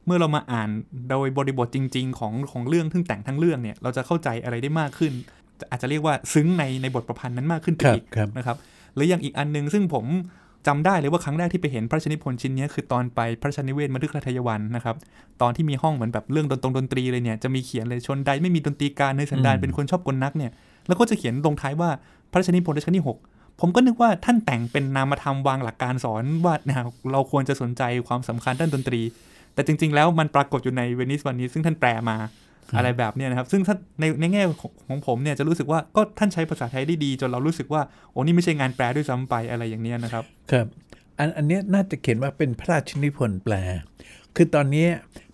[0.07, 0.71] เมื่อเรามาอ่าน
[1.11, 5.13] โดยบริบทจริง ๆ ของของเรื่องทึ่งแต่งทั้งเรื่องเนี่ย เราจะเข้าใจอะไรได้มากขึ้น
[5.71, 8.57] อาจจะเรียกว่าซึ้งในในบทประพันธ์นั้นมากขึ้นไปครับอีกครับนะครับ
[8.95, 10.05] หรืออย่างอีกอันหนึงซึ่งผม
[10.67, 14.97] จำได้เลยว่าครั้งแรกที่ไปเห็นพระราชนิพนธ์ชิ้นเนี้ยคือตอนไปพระราชนิเวศมฤคทายวันนะครับ
[15.43, 20.51] ตอนที่มีห้องเหมือนแบบเรื่องดนตรงดนตรีเลยเนี่ยจะมีเขียนเลยชนใดไม่มีดนตรีการในสันดานเป็นคนชอบกลนักเนี่ย
[20.87, 21.91] แล้วก็จะเขียนลงท้ายว่า
[22.31, 23.19] พระราชนิพนธ์รัชกาลที่หก
[23.61, 29.01] ผมก็นึกว่าท่านแต่งเป็นนามธรรมวางหลักการสอนว่าเนี่ยเราควรจะสนใจความสำคัญด้านดนตรี
[29.55, 32.17] แต่จริง ๆ แล้วมันปรากฏอยู่ในเวนิสวันนี้ซึ่งท่านแปลมา
[32.77, 40.67] อะไรแบบเนี้ยนะครับ ซึ่งถ้าในในแง่ของของผมเนี่ยจะรู้สึกว่าก็ท่านใช้ภาษาไทยได้ดี จนเรารู้สึกว่าโอ้นี่ไม่ใช่งานแปลด้วยซ้ำไปอะไรอย่างเนี้ยนะครับ ครับ
[41.19, 43.55] อันอันเนี้ยน่าจะเขียนว่าเป็นพระราชนิพนธ์แปล
[44.37, 44.87] คือตอนนี้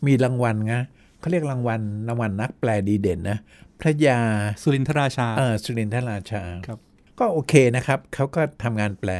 [0.07, 0.83] มีรางวัลนะ
[1.20, 3.38] เขาเรียกรางวัลรางวัลนักแปลดีเด่นนะ
[3.81, 4.18] พระยา
[4.62, 6.79] สุรินทราชาเออสุรินทราชาครับ
[7.18, 9.11] ก็โอเคนะครับเขาก็ทำงานแปล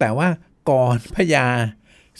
[0.00, 0.28] แต่ว่า
[0.70, 1.46] ก่อนพระยา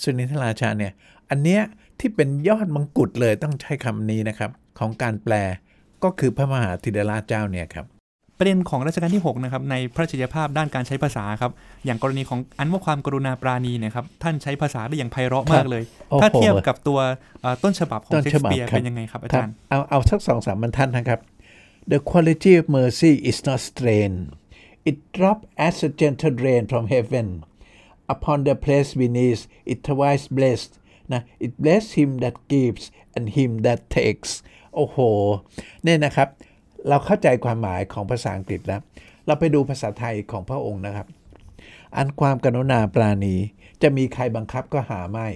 [0.02, 0.92] สุรินทราชาเนี่ย
[1.30, 1.62] อันเนี้ย
[2.00, 4.50] ที่เป็นยอดมงกุฎเลยต้องใช้คำนี้นะครับ
[4.81, 5.35] ของการแปล
[6.05, 7.87] ก็คือพระมหาธิดราชเจ้าเนี่ยครับ
[8.38, 11.53] ประเด็นของรัชกาลที่6นะครับในพระราชยภาพด้านการใช้ภาษาครับ
[11.85, 16.99] อย่างกรณีของอันว่าความกรุณาปราณีเนะครับท่านใช้ภาษาได้อย่างไพเราะมากเลยโอ้โหถ้าเทียบกับตัว
[17.40, 21.21] เอ่อต้นฉบับของต้นเชคฉสบับเปียร์ครับเป็นยังไงครับอาครับจารย์เอาเอาสักสองสามบรรทัดนะครับ
[21.93, 24.21] The quality of mercy is not strained
[24.90, 27.27] it dropped as a gentle rain from heaven
[28.14, 30.73] upon the place beneath it twice blessed
[31.12, 32.85] นะ it bless him that gives
[33.16, 34.31] and him that takes
[34.74, 34.98] โอ้โห
[35.85, 36.28] เนี่ยนะครับ
[36.88, 38.80] เราเข้าใจความหมายของภาษาอังกฤษแล้ว
[39.26, 41.06] เราไปดูภาษาไทยของพระองค์นะครับ
[41.96, 43.37] อันความกรุณาปราณี
[43.83, 45.28] จะมีใครบังคับก็หาไม่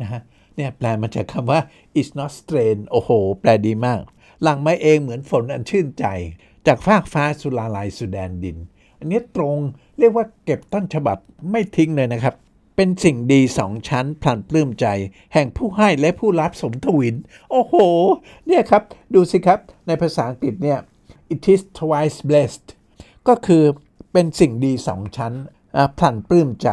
[0.00, 0.20] นะฮะ
[0.56, 1.60] เนี่ยแปลมาจากคำว่า
[2.00, 4.00] is not strain โอ้โห แปลดีมาก
[4.42, 6.06] หลังมาเองเหมือนฝนอันชื่นใจ
[6.66, 8.56] จากฟากฟ้าสุลาลัยสุแดนดิน
[8.98, 9.56] อันนี้ตรง
[9.98, 11.18] เรียกว่าเก็บต้นฉบับ
[11.50, 12.34] ไม่ทิ้งเลยนะครับ
[12.82, 14.86] เป็นสิ่งดีสองชั้นพลันปลื้มใจ
[15.34, 17.16] แห่งผู้ให้และผู้รับสมทวิน
[17.50, 17.74] โอ้โห
[18.46, 18.82] เนี่ยครับ
[19.14, 20.78] ดูสิครับ ในภาษาอังกฤษเนี่ย
[21.34, 22.66] it is twice blessed
[23.28, 23.64] ก็คือ
[24.12, 25.32] เป็นสิ่งดีสองชั้น
[25.76, 26.68] อ่าพลันปลื้มใจ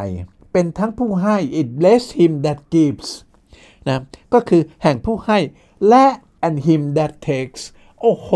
[0.53, 3.09] เป็นทั้งผู้ให้ it bless him that gives
[3.87, 3.99] นะ
[4.33, 5.37] ก็คือแห่งผู้ให้
[5.89, 6.05] และ
[6.47, 7.63] and him that takes
[8.01, 8.29] โอ้โห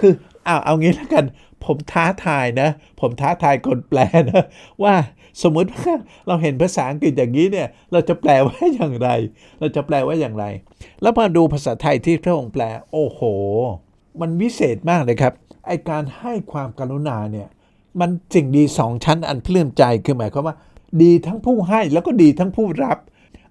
[0.00, 0.12] คือ
[0.44, 1.26] เอาเอางี้แล้วกัน
[1.64, 2.68] ผมท้าทายนะ
[3.00, 3.98] ผมท้าทายคนแปล
[4.30, 4.44] นะ
[4.82, 4.94] ว่า
[5.42, 5.92] สมมติว่า
[6.26, 9.10] เราเห็นภาษาอังกฤษอย่างนี้เนี่ย เราจะแปลว่าอย่างไร
[9.60, 10.44] เราจะแปลว่าอย่างไร
[11.02, 13.20] แล้วมาดูภาษาไทยที่พระองค์แปล โอ้โห
[14.20, 15.32] มันวิเศษมากเลยครับ
[15.66, 17.48] ไอการให้ความกรุณาเนี่ย
[18.00, 20.56] มันสิ่งดีสองชั้นอันปลื้มใจ คือหมายความว่า
[21.02, 22.98] ดีทั้งผู้ให้แล้วก็ดีทั้งผู้รับ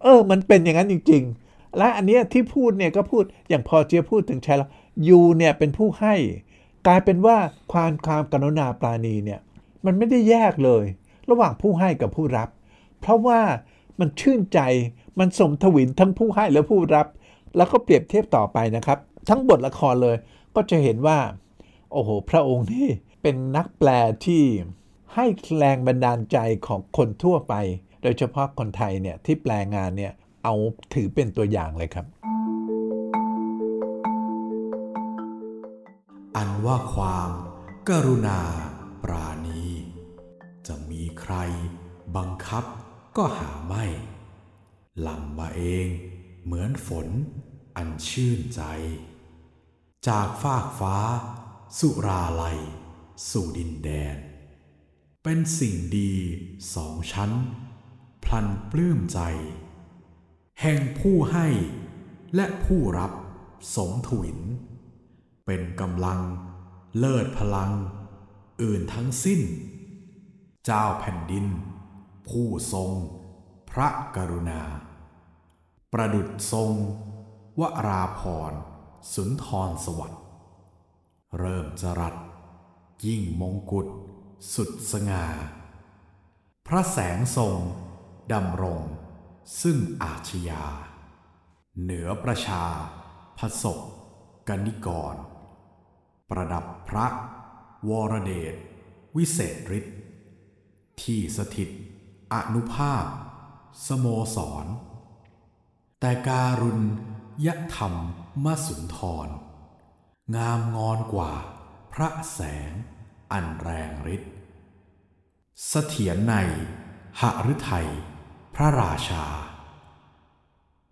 [0.04, 4.69] เออ มันเป็นอย่างนั้นจริง ๆ และอันเนี้ยที่พูดเนี่ยก็พูดอย่างพอเจียพูดถึงช่แล้ว
[5.08, 6.15] ยูเนี่ยเป็นผู้ให้
[6.88, 7.38] กลายเป็นว่า
[7.74, 9.39] ความความกรุณาปราณีเนี่ย
[9.86, 10.86] มันไม่ได้แยกเลย
[11.29, 12.49] ระหว่างผู้ให้กับผู้รับ
[12.99, 13.41] เพราะว่า
[13.99, 14.59] มันชื่นใจ
[15.19, 17.07] มันสมทวินทั้งผู้ให้และผู้รับ
[17.57, 20.15] แล้วก็เปรียบเทียบต่อไปนะครับ ทั้งบทละครเลย
[20.55, 21.19] ก็จะเห็นว่า
[21.91, 22.88] โอ้โห พระองค์นี่
[23.21, 23.89] เป็นนักแปล
[24.25, 24.43] ที่
[25.15, 25.25] ให้
[25.57, 27.53] แรงบันดาลใจของคนทั่วไป
[28.01, 30.53] โดยเฉพาะคนไทยเนี่ยที่แปลงานเนี่ยเอา
[30.93, 32.05] ถือเป็นตัวอย่างเลยครับ
[36.35, 37.31] อันว่าความ
[37.89, 38.39] กรุณา
[39.03, 39.44] ปราณ
[41.27, 41.39] ใคร
[42.17, 42.65] บังคับ
[43.17, 43.85] ก็หาไม่
[45.01, 45.88] หลั่งมาเอง
[46.43, 47.07] เหมือนฝน
[47.75, 48.61] อันชื่นใจ
[50.07, 50.97] จากฟากฟ้า
[51.79, 52.59] สุราลัย
[53.29, 54.17] สู่ดินแดน
[55.23, 56.13] เป็นสิ่งดี
[56.75, 57.31] สองชั้น
[58.23, 59.19] พลันปลื้มใจ
[60.61, 61.47] แห่งผู้ให้
[62.35, 63.11] และผู้รับ
[63.75, 64.39] สมถวิน
[65.45, 66.21] เป็นกำลัง
[66.97, 67.71] เลิศพลัง
[68.61, 69.41] อื่นทั้งสิ้น
[70.65, 71.45] เจ้าแผ่นดิน
[72.28, 72.91] ผู้ทรง
[73.71, 74.62] พระกรุณา
[75.93, 76.71] ประดุจทรง
[77.60, 78.54] วราพร
[79.13, 80.23] สุนทรสวัสดิ์
[81.39, 82.15] เริ่มจรัส
[83.06, 83.88] ยิ่งมงกุฎ
[84.54, 85.25] สุดสง่า
[86.67, 87.56] พระแสงทรง
[88.34, 88.82] ดำรง
[89.62, 90.63] ซึ่งอาชญา
[91.82, 92.63] เหนือประชา
[93.38, 93.80] พศก
[94.47, 95.15] กนิกร
[96.30, 97.08] ประดับพระ
[97.89, 98.56] วรเดช
[99.15, 99.95] วิเศษฤทธิ์
[101.03, 101.69] ที่สถิต
[102.34, 103.05] อนุภาพ
[103.88, 104.65] สโมสร
[105.99, 106.81] แต่การุณ
[107.45, 107.93] ยธรรม
[108.43, 109.27] มสุนทร
[110.36, 111.34] งามงอนกว่า
[111.93, 112.71] พระแสง
[113.31, 114.34] อันแรงฤทธิ์
[115.67, 116.34] เสถียรใน
[117.21, 117.89] หฤทัย
[118.55, 119.25] พระราชา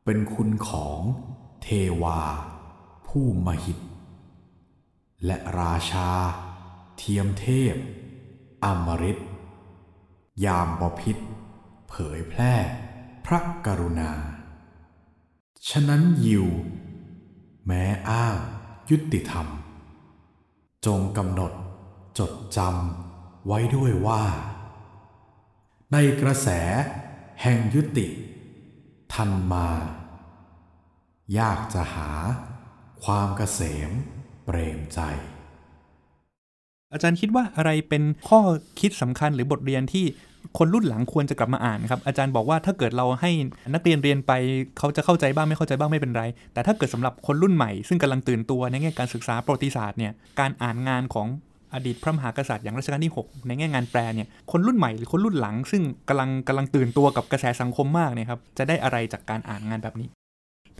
[0.06, 1.02] เป็นคุณของ
[1.64, 1.68] เท
[2.02, 2.22] วา
[3.08, 3.80] ผู้มหิต
[5.26, 6.10] และราชา
[6.98, 7.76] เทียมเทพ
[8.66, 9.20] อมฤต
[10.46, 11.18] ยามบพิษ
[11.90, 12.54] เผยแพร่
[13.26, 14.12] พระกรุณา
[15.70, 16.48] ฉะนั้นยิว
[17.66, 18.38] แม้อ้าง
[18.90, 19.48] ยุติธรรม
[20.86, 21.52] จงกำหนด
[22.20, 24.24] จดจำไว้ด้วยว่า
[25.92, 26.50] ในกระแส
[27.42, 28.08] แห่งยุติ
[29.14, 29.68] ทันมา
[31.40, 32.12] ยากจะหา
[33.04, 33.92] ความเกษม
[34.46, 35.00] เปรมใจ
[36.94, 38.40] อาจารย์คิดว่าอะไรเป็นข้อ
[38.80, 40.06] คิดสำคัญหรือบทเรียนที่
[40.58, 43.32] คนรุ่นหลังควรจะกลับมาอ่านครับ อาจารย์บอกว่าถ้าเกิดเราให้
[43.74, 44.32] นักเรียนเรียนไป
[44.78, 51.28] เขาจะเข้าใจบ้างไม่เข้าใจบ้างไม่เป็นไร แต่ถ้าเกิดสำหรับคนรุ่นใหม่ซึ่งกำลังตื่นตัวในแง่การศึกษาประวัติศาสตร์เนี่ยการอ่านงานของ
[51.74, 60.08] อดีตพระมหากษัตริย์อย่างรัชกาลที่ 6 ในแง่งานแปลเนี่ยคนรุ่นใหม่หรือคนรุ่นหลัง ซึ่งกำลังกำลังตื่นตัวกับกระแสสังคมมากเนี่ยครับจะได้อะไรจากการอ่านงานแบบนี้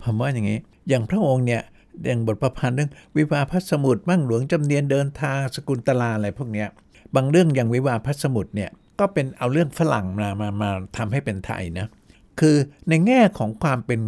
[0.02, 1.62] ผมว่าอย่างนี้ อย่างพระองค์เนี่ย
[2.04, 6.68] อย่างบทประพันธ์เรื่องวิวาพัสมุทรมั่งหลวงจำเนียนเดินทางสกุลตลาอะไรพวกเนี้ย
[7.14, 11.86] บางเรื่องอย่างวิวาพัสมุทรเนี่ยก็เป็นเอาเรื่องฝรั่งมามามาทำให้เป็นไทยนะ
[12.40, 12.56] คือ
[12.88, 14.00] ในแง่ของความเป็น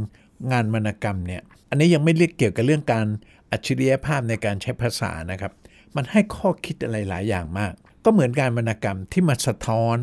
[0.53, 3.07] งานวรรณกรรมเนี่ยอันนี้ยังไม่เรียกเกี่ยวกับเรื่องการ
[3.51, 5.53] อัจฉริยภาพในการใช้ภาษานะครับ
[5.97, 7.73] มันให้ข้อคิดอะไรหลายอย่างมาก
[8.05, 9.97] ก็เหมือนการวรรณกรรมที่มาสะท้อน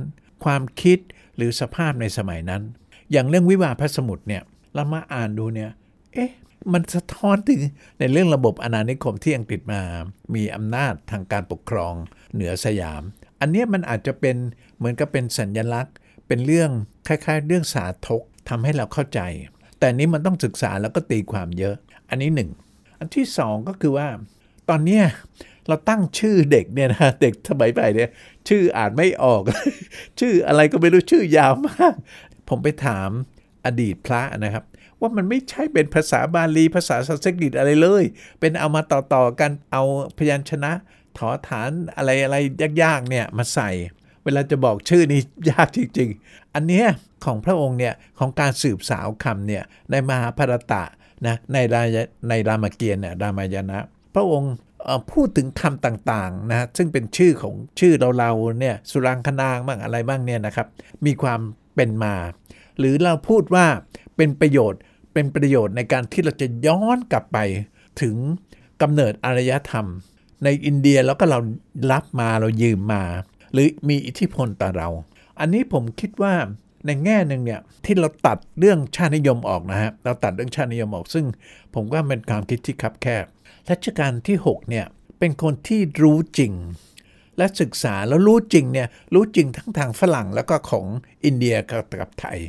[0.44, 1.00] ความคิด
[1.36, 2.62] หรือสภาพในสมัยนั้น
[3.12, 4.42] อย่างเรื่องวิวาพสมุทรเนี่ย
[4.74, 5.72] เรามาอ่านดูเนี่ย
[6.14, 6.32] เอ๊ะ
[6.74, 7.62] มันสะท้อนถึง
[8.00, 9.82] ในเรื่องระบบอาณานิคมที่อังกฤษมา
[10.36, 11.94] มีอำนาจทางการปกครอง
[12.34, 13.02] เหนือสยาม
[13.42, 14.36] อันนี้มันอาจจะเป็น
[14.78, 15.96] เหมือนกับเป็นสัญญลักษณ์
[16.28, 16.72] เป็นเรื่อง
[17.08, 19.20] คล้าย ๆ เรื่องสาธกทำให้เราเข้าใจ
[19.80, 21.76] แต่นี้มันต้องศึกษาแล้วก็ตีความเยอะ
[22.10, 22.50] อันนี้หนึ่ง
[23.00, 24.08] อันที่สองก็คือว่า
[24.70, 25.02] ตอนเนี้
[25.68, 28.10] เราตั้งชื่อเด็กเนี่ยนะเด็กสมัยใหม่เนี่ย
[28.50, 29.42] ชื่ออ่านไม่ออก
[30.20, 31.94] ชื่ออะไรก็ไม่รู้ชื่อยาวมาก
[32.50, 33.10] ผมไปถาม
[33.66, 34.64] อดีตพระนะครับ
[35.04, 38.04] ว่ามันไม่ใช่เป็นภาษาบาลีภาษาสันสกฤตอะไรเลย
[38.40, 39.84] เป็นเอามาต่อๆกันเอา
[40.18, 40.72] พยัญชนะ
[41.18, 42.38] ถอฐานอะไรอะไร
[42.84, 43.70] ยากๆเนี่ยมาใส่
[44.24, 46.88] เวลาจะบอกชื่อนี้ยากจริงๆ อันเนี้ย
[47.26, 50.84] ของพระองค์เนี่ยของการสืบสาวคำเนี่ยในมหาภารตะ
[51.28, 51.88] นะในราย
[52.30, 53.80] ในรามเกียรติเนี่ยรามายณะ
[54.16, 54.54] พระองค์
[55.12, 60.68] พูดถึงคำต่างๆนะซึ่งเป็นชื่อของชื่อเราๆเนี่ยสุรังคนางบ้างอะไรบ้างเนี่ยนะครับ
[61.06, 61.40] มีความ
[61.76, 62.16] เป็นมา
[62.80, 63.66] หรือเราพูดว่า
[64.18, 64.82] เป็นประโยชน์
[65.14, 67.38] เป็นประโยชน์ในการที่เราจะย้อนกลับไป
[68.02, 68.16] ถึง
[68.82, 69.88] กำเนิดอารยธรรม
[70.44, 71.40] ในอินเดียแล้วก็เรา
[71.92, 73.04] รับมาเรายืมมา
[73.54, 74.90] หรือมีอิทธิพลต่อเรา
[75.40, 76.34] อันนี้ผมคิดว่า
[76.86, 81.26] ในแง่หนึ่งเนี่ยที่เราตัดเรื่องชาตินิยมออกนะฮะเราตัดเรื่องชาตินิยมออก ซึ่ง
[81.74, 83.26] ผมว่าเป็นความคิดที่คับแคบ
[83.70, 84.86] รัชกาลที่6เนี่ย
[85.20, 86.54] เป็นคนที่รู้จริง
[87.38, 90.86] และศึกษาแล้วรู้จริงเนี่ยรู้จริงทั้งทางฝรั่งแล้วก็ของ
[91.26, 92.40] อินเดียกับกับไทย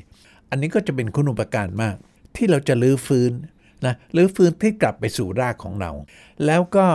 [0.50, 1.96] อันนี้ก็จะเป็นคุณอุปการมาก
[2.36, 3.32] ที่เราจะลื้อฟื้น
[3.86, 5.90] นะลื้อฟื้นที่กลับไปสู่รากของเรา
[6.46, 6.86] แล้วก็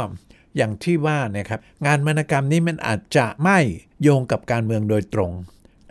[0.57, 3.59] อย่างที่ว่าเนะครับงานวรรณกรรมนี้มันอาจจะไม่
[4.01, 5.31] โยงกับการเมืองโดยตรง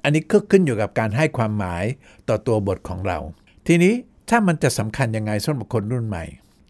[0.02, 1.84] อันนี้ก็ขึ้นอยู่กับการให้ความหมาย
[2.28, 3.18] ต่อตัวบทของเรา
[3.66, 3.94] ทีนี้
[4.30, 6.24] ถ้ามันจะสำคัญยังไงสำหรับคนรุ่นใหม่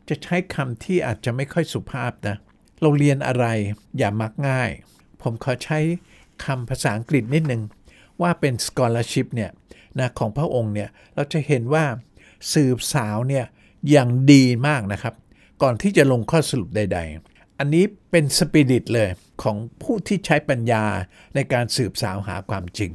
[0.09, 2.37] จะใช้คำที่อาจจะไม่ค่อยสุภาพนะ
[2.81, 3.47] เราเรียนอะไร
[3.99, 4.71] อย่ามักง่าย
[5.23, 5.79] ผมขอใช้
[6.45, 7.62] คำภาษาอังกฤษนิดนึง
[8.23, 9.51] ว่าเป็น scholarship เนี่ย
[9.99, 11.85] นะของพระองค์เนี่ยเราจะเห็นว่า
[12.53, 13.44] สืบสาวเนี่ย
[13.90, 15.14] อย่างดีมากนะครับ
[15.62, 16.98] ก่อนที่จะลงข้อสรุปใด
[17.29, 19.09] ๆ อันนี้เป็นสปิริตเลย
[19.42, 20.85] ของผู้ที่ใช้ปัญญา
[21.35, 22.92] ในการสืบสาวหาความจริง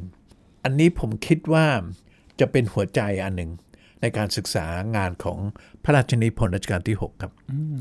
[0.64, 1.66] อันนี้ผมคิดว่า
[2.40, 3.52] จะเป็นหัวใจอันหนึ่ง
[4.02, 5.40] ในการศึกษางานของ
[5.84, 7.32] พระราชนิพนธ์รัชกาลที่ 6 ครับ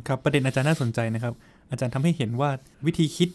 [0.07, 1.35] ครับประเด็นอาจารย์น่าสนใจนะครับ
[1.70, 2.51] อาจารย์ทำให้เห็นว่า
[2.87, 3.29] วิธีคิด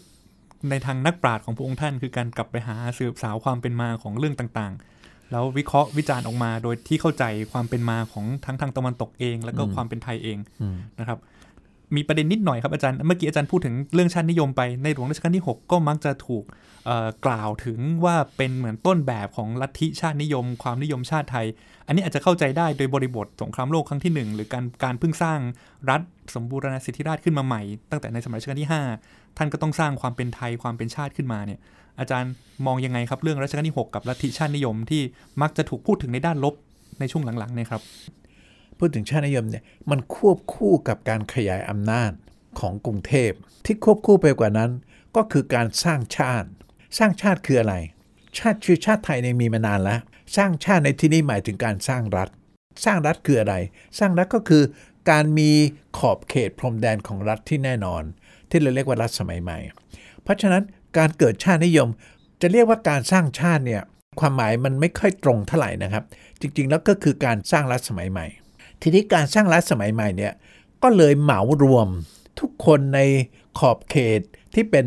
[0.70, 4.97] ในทางนักปราชญ์ของพระองค์ท่าน คือการกลับไปหาสืบสาวความเป็นมาของเรื่องต่างๆ
[5.32, 10.38] แล้ววิเคราะห์วิจารณ์ออกมาโดยที่เข้าใจความเป็นมาของทั้งทางตะวันตกเอง แล้วก็ความเป็นไทยเอง
[11.00, 11.20] นะครับ
[11.96, 16.44] มีประเด็นนิดหน่อยครับอาจารย์ เมื่อกี้อาจารย์พูดถึงเรื่องชาตินิยมไป ในหลวงรัชกาลที่ 6 ก็มักจะถูก
[16.86, 21.48] เอ่อกล่าวถึงว่าเป็นเหมือนต้นแบบของลัทธิชาตินิยม ความนิยมชาติไทย
[21.88, 25.40] อันนี้อาจจะเข้าใจได้โดยบริบทสงครามโลกครั้งที่ 1 หรือการการเพิ่งสร้าง
[25.90, 26.02] รัฐ
[26.36, 27.62] สมบูรณาสิทธิราชย์ขึ้นมาใหม่
[27.92, 28.70] ตั้งแต่ในสมัยรัชกาลที่
[29.04, 31.60] 5 ท่านก็ต้องสร้างความเป็นไทยความเป็นชาติขึ้นมาเนี่ย
[32.00, 32.32] อาจารย์
[32.66, 35.02] มองยังไงครับเรื่องรัชกาลที่ 6 กับลัทธิชาตินิยมที่
[35.42, 36.56] มักจะถูกพูดถึงในด้านลบ
[37.00, 37.82] ในช่วงหลังๆเนี่ยครับ
[38.78, 42.12] พูดถึงชาตินิยมเนี่ยมันควบคู่กับการขยายอำนาจ
[42.60, 43.32] ของกรุงเทพ
[43.66, 44.72] ที่ควบคู่ไปกว่านั้น
[45.16, 46.50] ก็คือการสร้างชาติ
[46.98, 47.76] สร้างชาติคืออะไร
[48.38, 50.00] ชาติชื่อชาติไทยเนี่ยมีมานานแล้ว
[50.38, 52.30] สร้างชาติในที่นี้หมายถึงการสร้างรัฐ
[52.86, 53.56] สร้างรัฐคืออะไร
[54.00, 54.64] สร้างรัฐก็คือ
[55.12, 55.52] การมี
[55.98, 58.04] ขอบเขตพรมแดนของรัฐที่แน่นอน
[58.50, 59.58] ที่เราเรียกว่ารัฐสมัยใหม่
[60.24, 60.64] เพราะฉะนั้น
[60.98, 61.90] การเกิดชาตินิยม
[62.42, 63.82] จะเรียกว่าการสร้างชาติเนี่ย
[64.20, 66.04] ความหมายมันไม่ค่อยตรงเท่าไหร่นะครับ
[66.42, 68.26] จริงๆแล้วก็คือการสร้างรัฐสมัยใหม่
[68.82, 70.34] ทีนี้การสร้างรัฐสมัยใหม่เนี่ย
[70.84, 71.88] ก็เลยเหมารวม
[72.40, 73.00] ทุกคนใน
[73.60, 74.22] ขอบเขต
[74.56, 74.86] ที่เป็น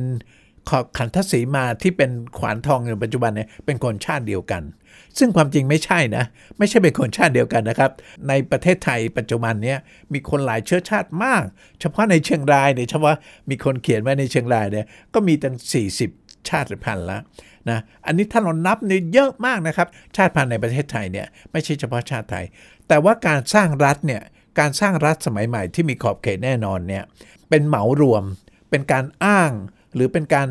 [0.68, 4.62] ขอบขันทศีมาที่เป็นขวานทองในปัจจุบันเนี่ยเป็นคนชาติเดียวกัน
[5.18, 6.25] ซึ่งความจริงไม่ใช่นะ
[6.59, 7.90] ไม่ใช่เป็นคนชาติเดียวกันนะครับ
[8.29, 9.75] ในประเทศไทยปัจจุบันนี้
[10.12, 11.44] มีคนหลายเชื้อชาติมาก
[11.81, 13.16] เฉพาะในเชียงรายเนี่ยเฉพาะ
[13.51, 15.55] มีคนเขียนไว้ในเชียงรายเนี่ยก็มีตั้ง
[16.03, 17.23] 40 ชาติพันธุ์แล้ว
[17.70, 22.44] นะอันนี้ถ้าเรานับเนี่ยเยอะมากนะครับ ชาติพันธุ์ในประเทศไทยเนี่ยไม่ใช่เฉพาะชาติไทย
[22.88, 24.23] แต่ว่าการสร้างรัฐเนี่ย
[24.59, 27.05] การสร้างรัฐสมัยใหม่ที่มีขอบเขตแน่นอนเนี่ย
[27.49, 28.25] เป็นเหมารวม
[28.70, 29.53] เป็นการอ้าง
[29.94, 30.49] หรือเป็นการ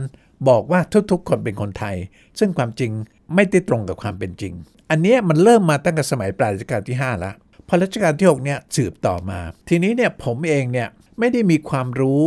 [0.50, 0.80] บอกว่า
[1.12, 1.96] ทุกๆ คนเป็นคนไทย
[2.40, 2.92] ซึ่งความจริง
[3.36, 4.54] ไม่ได้ตรงกับความเป็นจริง
[4.90, 7.36] อันนี้มันเริ่มมาตั้งแต่สมัยปลายรัชกาลที่ 5 แล้ว
[7.68, 9.40] พอรัชกาลที่6เนี่ยสืบต่อมา
[9.70, 10.88] ทีนี้เนี่ยผมเองเนี่ย
[11.20, 12.22] ไม่ได้มีความรู้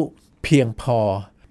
[0.45, 0.99] เพียงพอ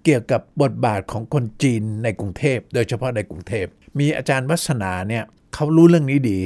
[0.04, 3.66] เกี่ยวกับบทบาทของคนจีนในกรุงเทพ โดยเฉพาะในกรุงเทพ
[4.00, 6.40] มีอาจารย์วัฒนาเนี่ยเขารู้เรื่องนี้ดี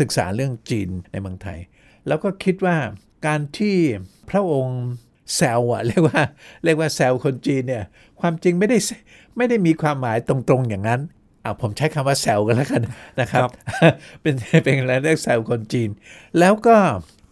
[0.00, 1.58] ศึกษาเรื่องจีนในเมืองไทย
[2.08, 2.76] แล้วก็คิดว่า
[3.26, 3.76] การที่
[4.30, 4.82] พระองค์
[5.36, 6.20] แซวอะเรียกว่า
[6.64, 7.84] เรียกว่าแซวคนจีนเนี่ย
[8.20, 8.78] ความจริงไม่ได้
[9.36, 11.00] ไม่ได้มีความหมายตรงๆอย่างนั้น
[11.46, 12.82] อ่าผมใช้คำว่าแซวกันแล้วกัน
[13.20, 13.42] นะครับ
[14.22, 15.90] เป็นเป็นอะไรเรียกแซวคนจีน
[16.38, 16.76] แล้วก็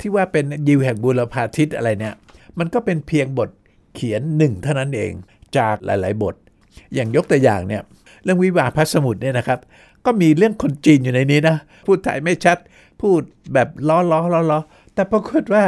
[0.00, 2.14] ที่ว่าเป็นยิวแห่งบุรพาทิตอะไรเนี่ย
[2.58, 3.50] มันก็เป็นเพียงบท
[3.94, 5.12] เขียนหนึ่งเท่านั้นเอง
[5.56, 6.34] จากหลาย ๆ บท
[6.94, 7.82] อย่างยกตัวอย่างเนี่ย
[8.24, 9.58] เรื่องวิวาพระสมุทรเนี่ยนะครับ
[10.04, 12.58] ก็มีเรื่องคนจีนอยู่ในนี้นะ พูดไทยไม่ชัด
[13.00, 13.20] พูด
[13.54, 14.60] แบบล้อล้อล้อล้อ
[14.94, 15.64] แต่ปรากฏว่า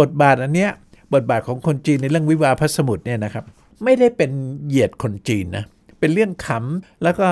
[0.00, 0.70] บทบาทอันเนี้ย
[1.14, 3.44] บทบาทของคนจีนในเรื่องวิวาพระสมุทรเนี่ยนะครับ
[3.84, 4.30] ไม่ได้เป็น
[4.66, 5.64] เหยียดคนจีนนะ
[6.02, 7.26] เป็นเรื่องขำแล้วก็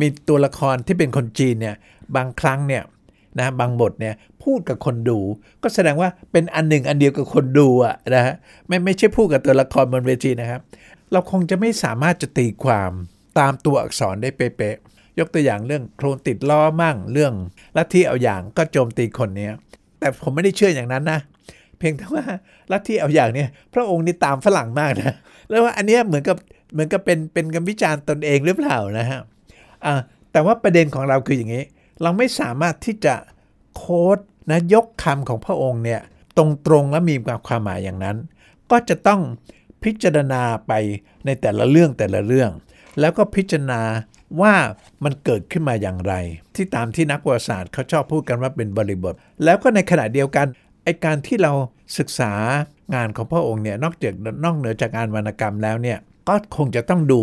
[0.00, 1.76] มีตัวละครที่เป็นคนจีนเนี่ย
[2.16, 2.82] บางครั้งเนี่ย
[3.38, 5.18] นะบางบทเนี่ยพูดกับคนดู
[5.62, 8.34] ก็แสดงว่าเป็นอันหนึ่งอันเดียวกับคนดูอะนะฮะ
[8.68, 10.60] ไม่ไม่ใช่พูดกับตัวละครบนเวทีนะครับ
[11.12, 12.92] เราคงจะไม่สามารถจะตีความ
[13.38, 17.32] ตามตัวอักษรได้เป๊ะๆยกตัวอย่างเรื่องโครนติดล้อมั่งเรื่อง
[17.76, 19.52] ลัทธิเอาอย่างก็โจมตีคนเนี้ย
[19.98, 21.20] แต่ผมไม่ได้เชื่ออย่างนั้นนะ
[21.78, 22.24] เพียงแต่ว่า
[22.72, 25.14] ลัทธิเอาอย่างเนี่ยพระองค์นี่ตามฝรั่งมากนะ
[25.48, 26.36] แล้วว่าอันเนี้ยเหมือนกับ
[26.72, 29.20] เหมือนกับเป็นเป็นการวิจารณ์ตนเองหรือเปล่านะฮะ
[29.84, 29.94] อ่า
[30.32, 31.64] แต่ว่าประเด็นของเราคืออย่างนี้
[32.02, 33.14] เราไม่สามารถที่จะ
[33.76, 34.18] โค้ด
[34.50, 36.00] นะยกคำของพระองค์เนี่ย
[36.36, 38.16] ตรงๆและมีความหมายอย่างนั้น
[38.70, 39.20] ก็จะต้อง
[39.84, 40.72] พิจารณาไป
[41.26, 42.50] ในแต่ละเรื่องแต่ละเรื่อง
[43.00, 43.82] แล้วก็พิจารณา
[44.40, 44.54] ว่า
[45.04, 46.14] มันเกิดขึ้นมาอย่างไร
[46.54, 50.46] ที่ตามที่นักประวัติศาสตร์เขาชอบพูดกันว่าเป็นบริบท แล้วก็ในขณะเดียวกัน
[50.84, 51.52] ไอการที่เรา
[51.98, 52.32] ศึกษา
[52.94, 55.98] งานของพระองค์เนี่ยนอกจากนอกเหนือจากงานวรรณกรรมแล้วเนี่ย
[56.30, 57.22] ก็คงจะต้องดู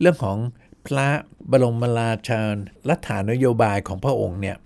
[0.00, 0.38] เรื่องของ
[0.86, 1.08] พระ
[1.50, 2.40] บรมราชา
[2.88, 4.56] ลัฐานโยบายของพระองค์เนี่ย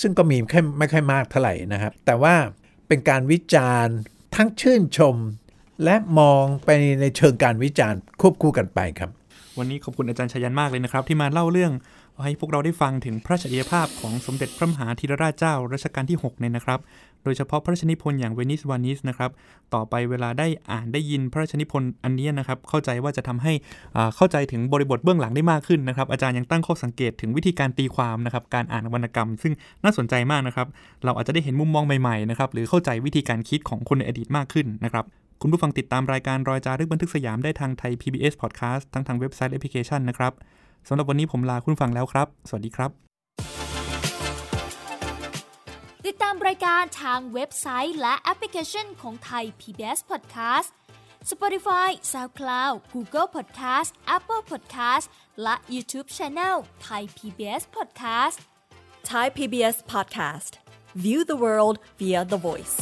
[0.00, 2.34] ซึ่งก็มีแค่ไม่ค่อยมากเท่าไหร่นะครับ แต่ว่า
[2.88, 3.94] เป็นการวิจารณ์
[4.36, 5.16] ทั้งชื่นชม
[5.84, 6.68] และมองไป
[7.00, 9.10] ในเชิงการวิจารณ์ควบคู่กันไปครับ
[9.58, 11.72] วันนี้ขอบคุณอาจารย์ชยันมากเลยนะครับ ที่มาเล่าเรื่อง
[12.22, 16.80] ให้พวกเราได้ฟังถึงพระราชอิยภาพของสมเด็จพระมหาธีรราชเจ้ารัชกาลที่ 6 เนี่ยนะครับ
[17.24, 19.30] โดยเฉพาะพระราชนิพนธ์อย่างเวนิสวานิสนะครับ
[19.74, 23.52] ต่อไปเวลาได้อ่านได้ยินพระราชนิพนธ์อันนี้นะครับ เข้าใจว่าจะทำให้
[24.16, 29.52] เข้าใจถึงบริบทเบื้องหลังได้มากขึ้นนะครับ อาจารย์ยังตั้งข้อสังเกตถึงวิธีการตีความนะครับ การอ่านวรรณกรรม ซึ่ง
[29.84, 30.66] น่าสนใจมากนะครับ
[31.04, 35.04] เราอาจจะได้เห็นมุมมองใหม่ๆนะครับ หรือเข้าใจวิธีการคิดของคนในอดีตมากขึ้นนะครับ
[35.42, 40.32] คุณผู้ฟังติดตามรายการรอยจารึกบันทึกสยามได้ทางไทย PBS Podcast ทั้งทางเว็บไซต์และแอปพลิเคชันนะครับ
[40.88, 42.90] สำหรับวันนี้ผมลาคุณฟังแล้วครับ สวัสดีครับ
[46.06, 50.68] ติดตามรายการทางเว็บไซต์และแอปพลิเคชันของไทย PBS Podcast
[51.30, 55.06] Spotify SoundCloud Google Podcast Apple Podcast
[55.42, 58.38] และ YouTube Channel Thai PBS Podcast
[59.10, 60.52] Thai PBS Podcast
[61.04, 62.76] View the world via the voice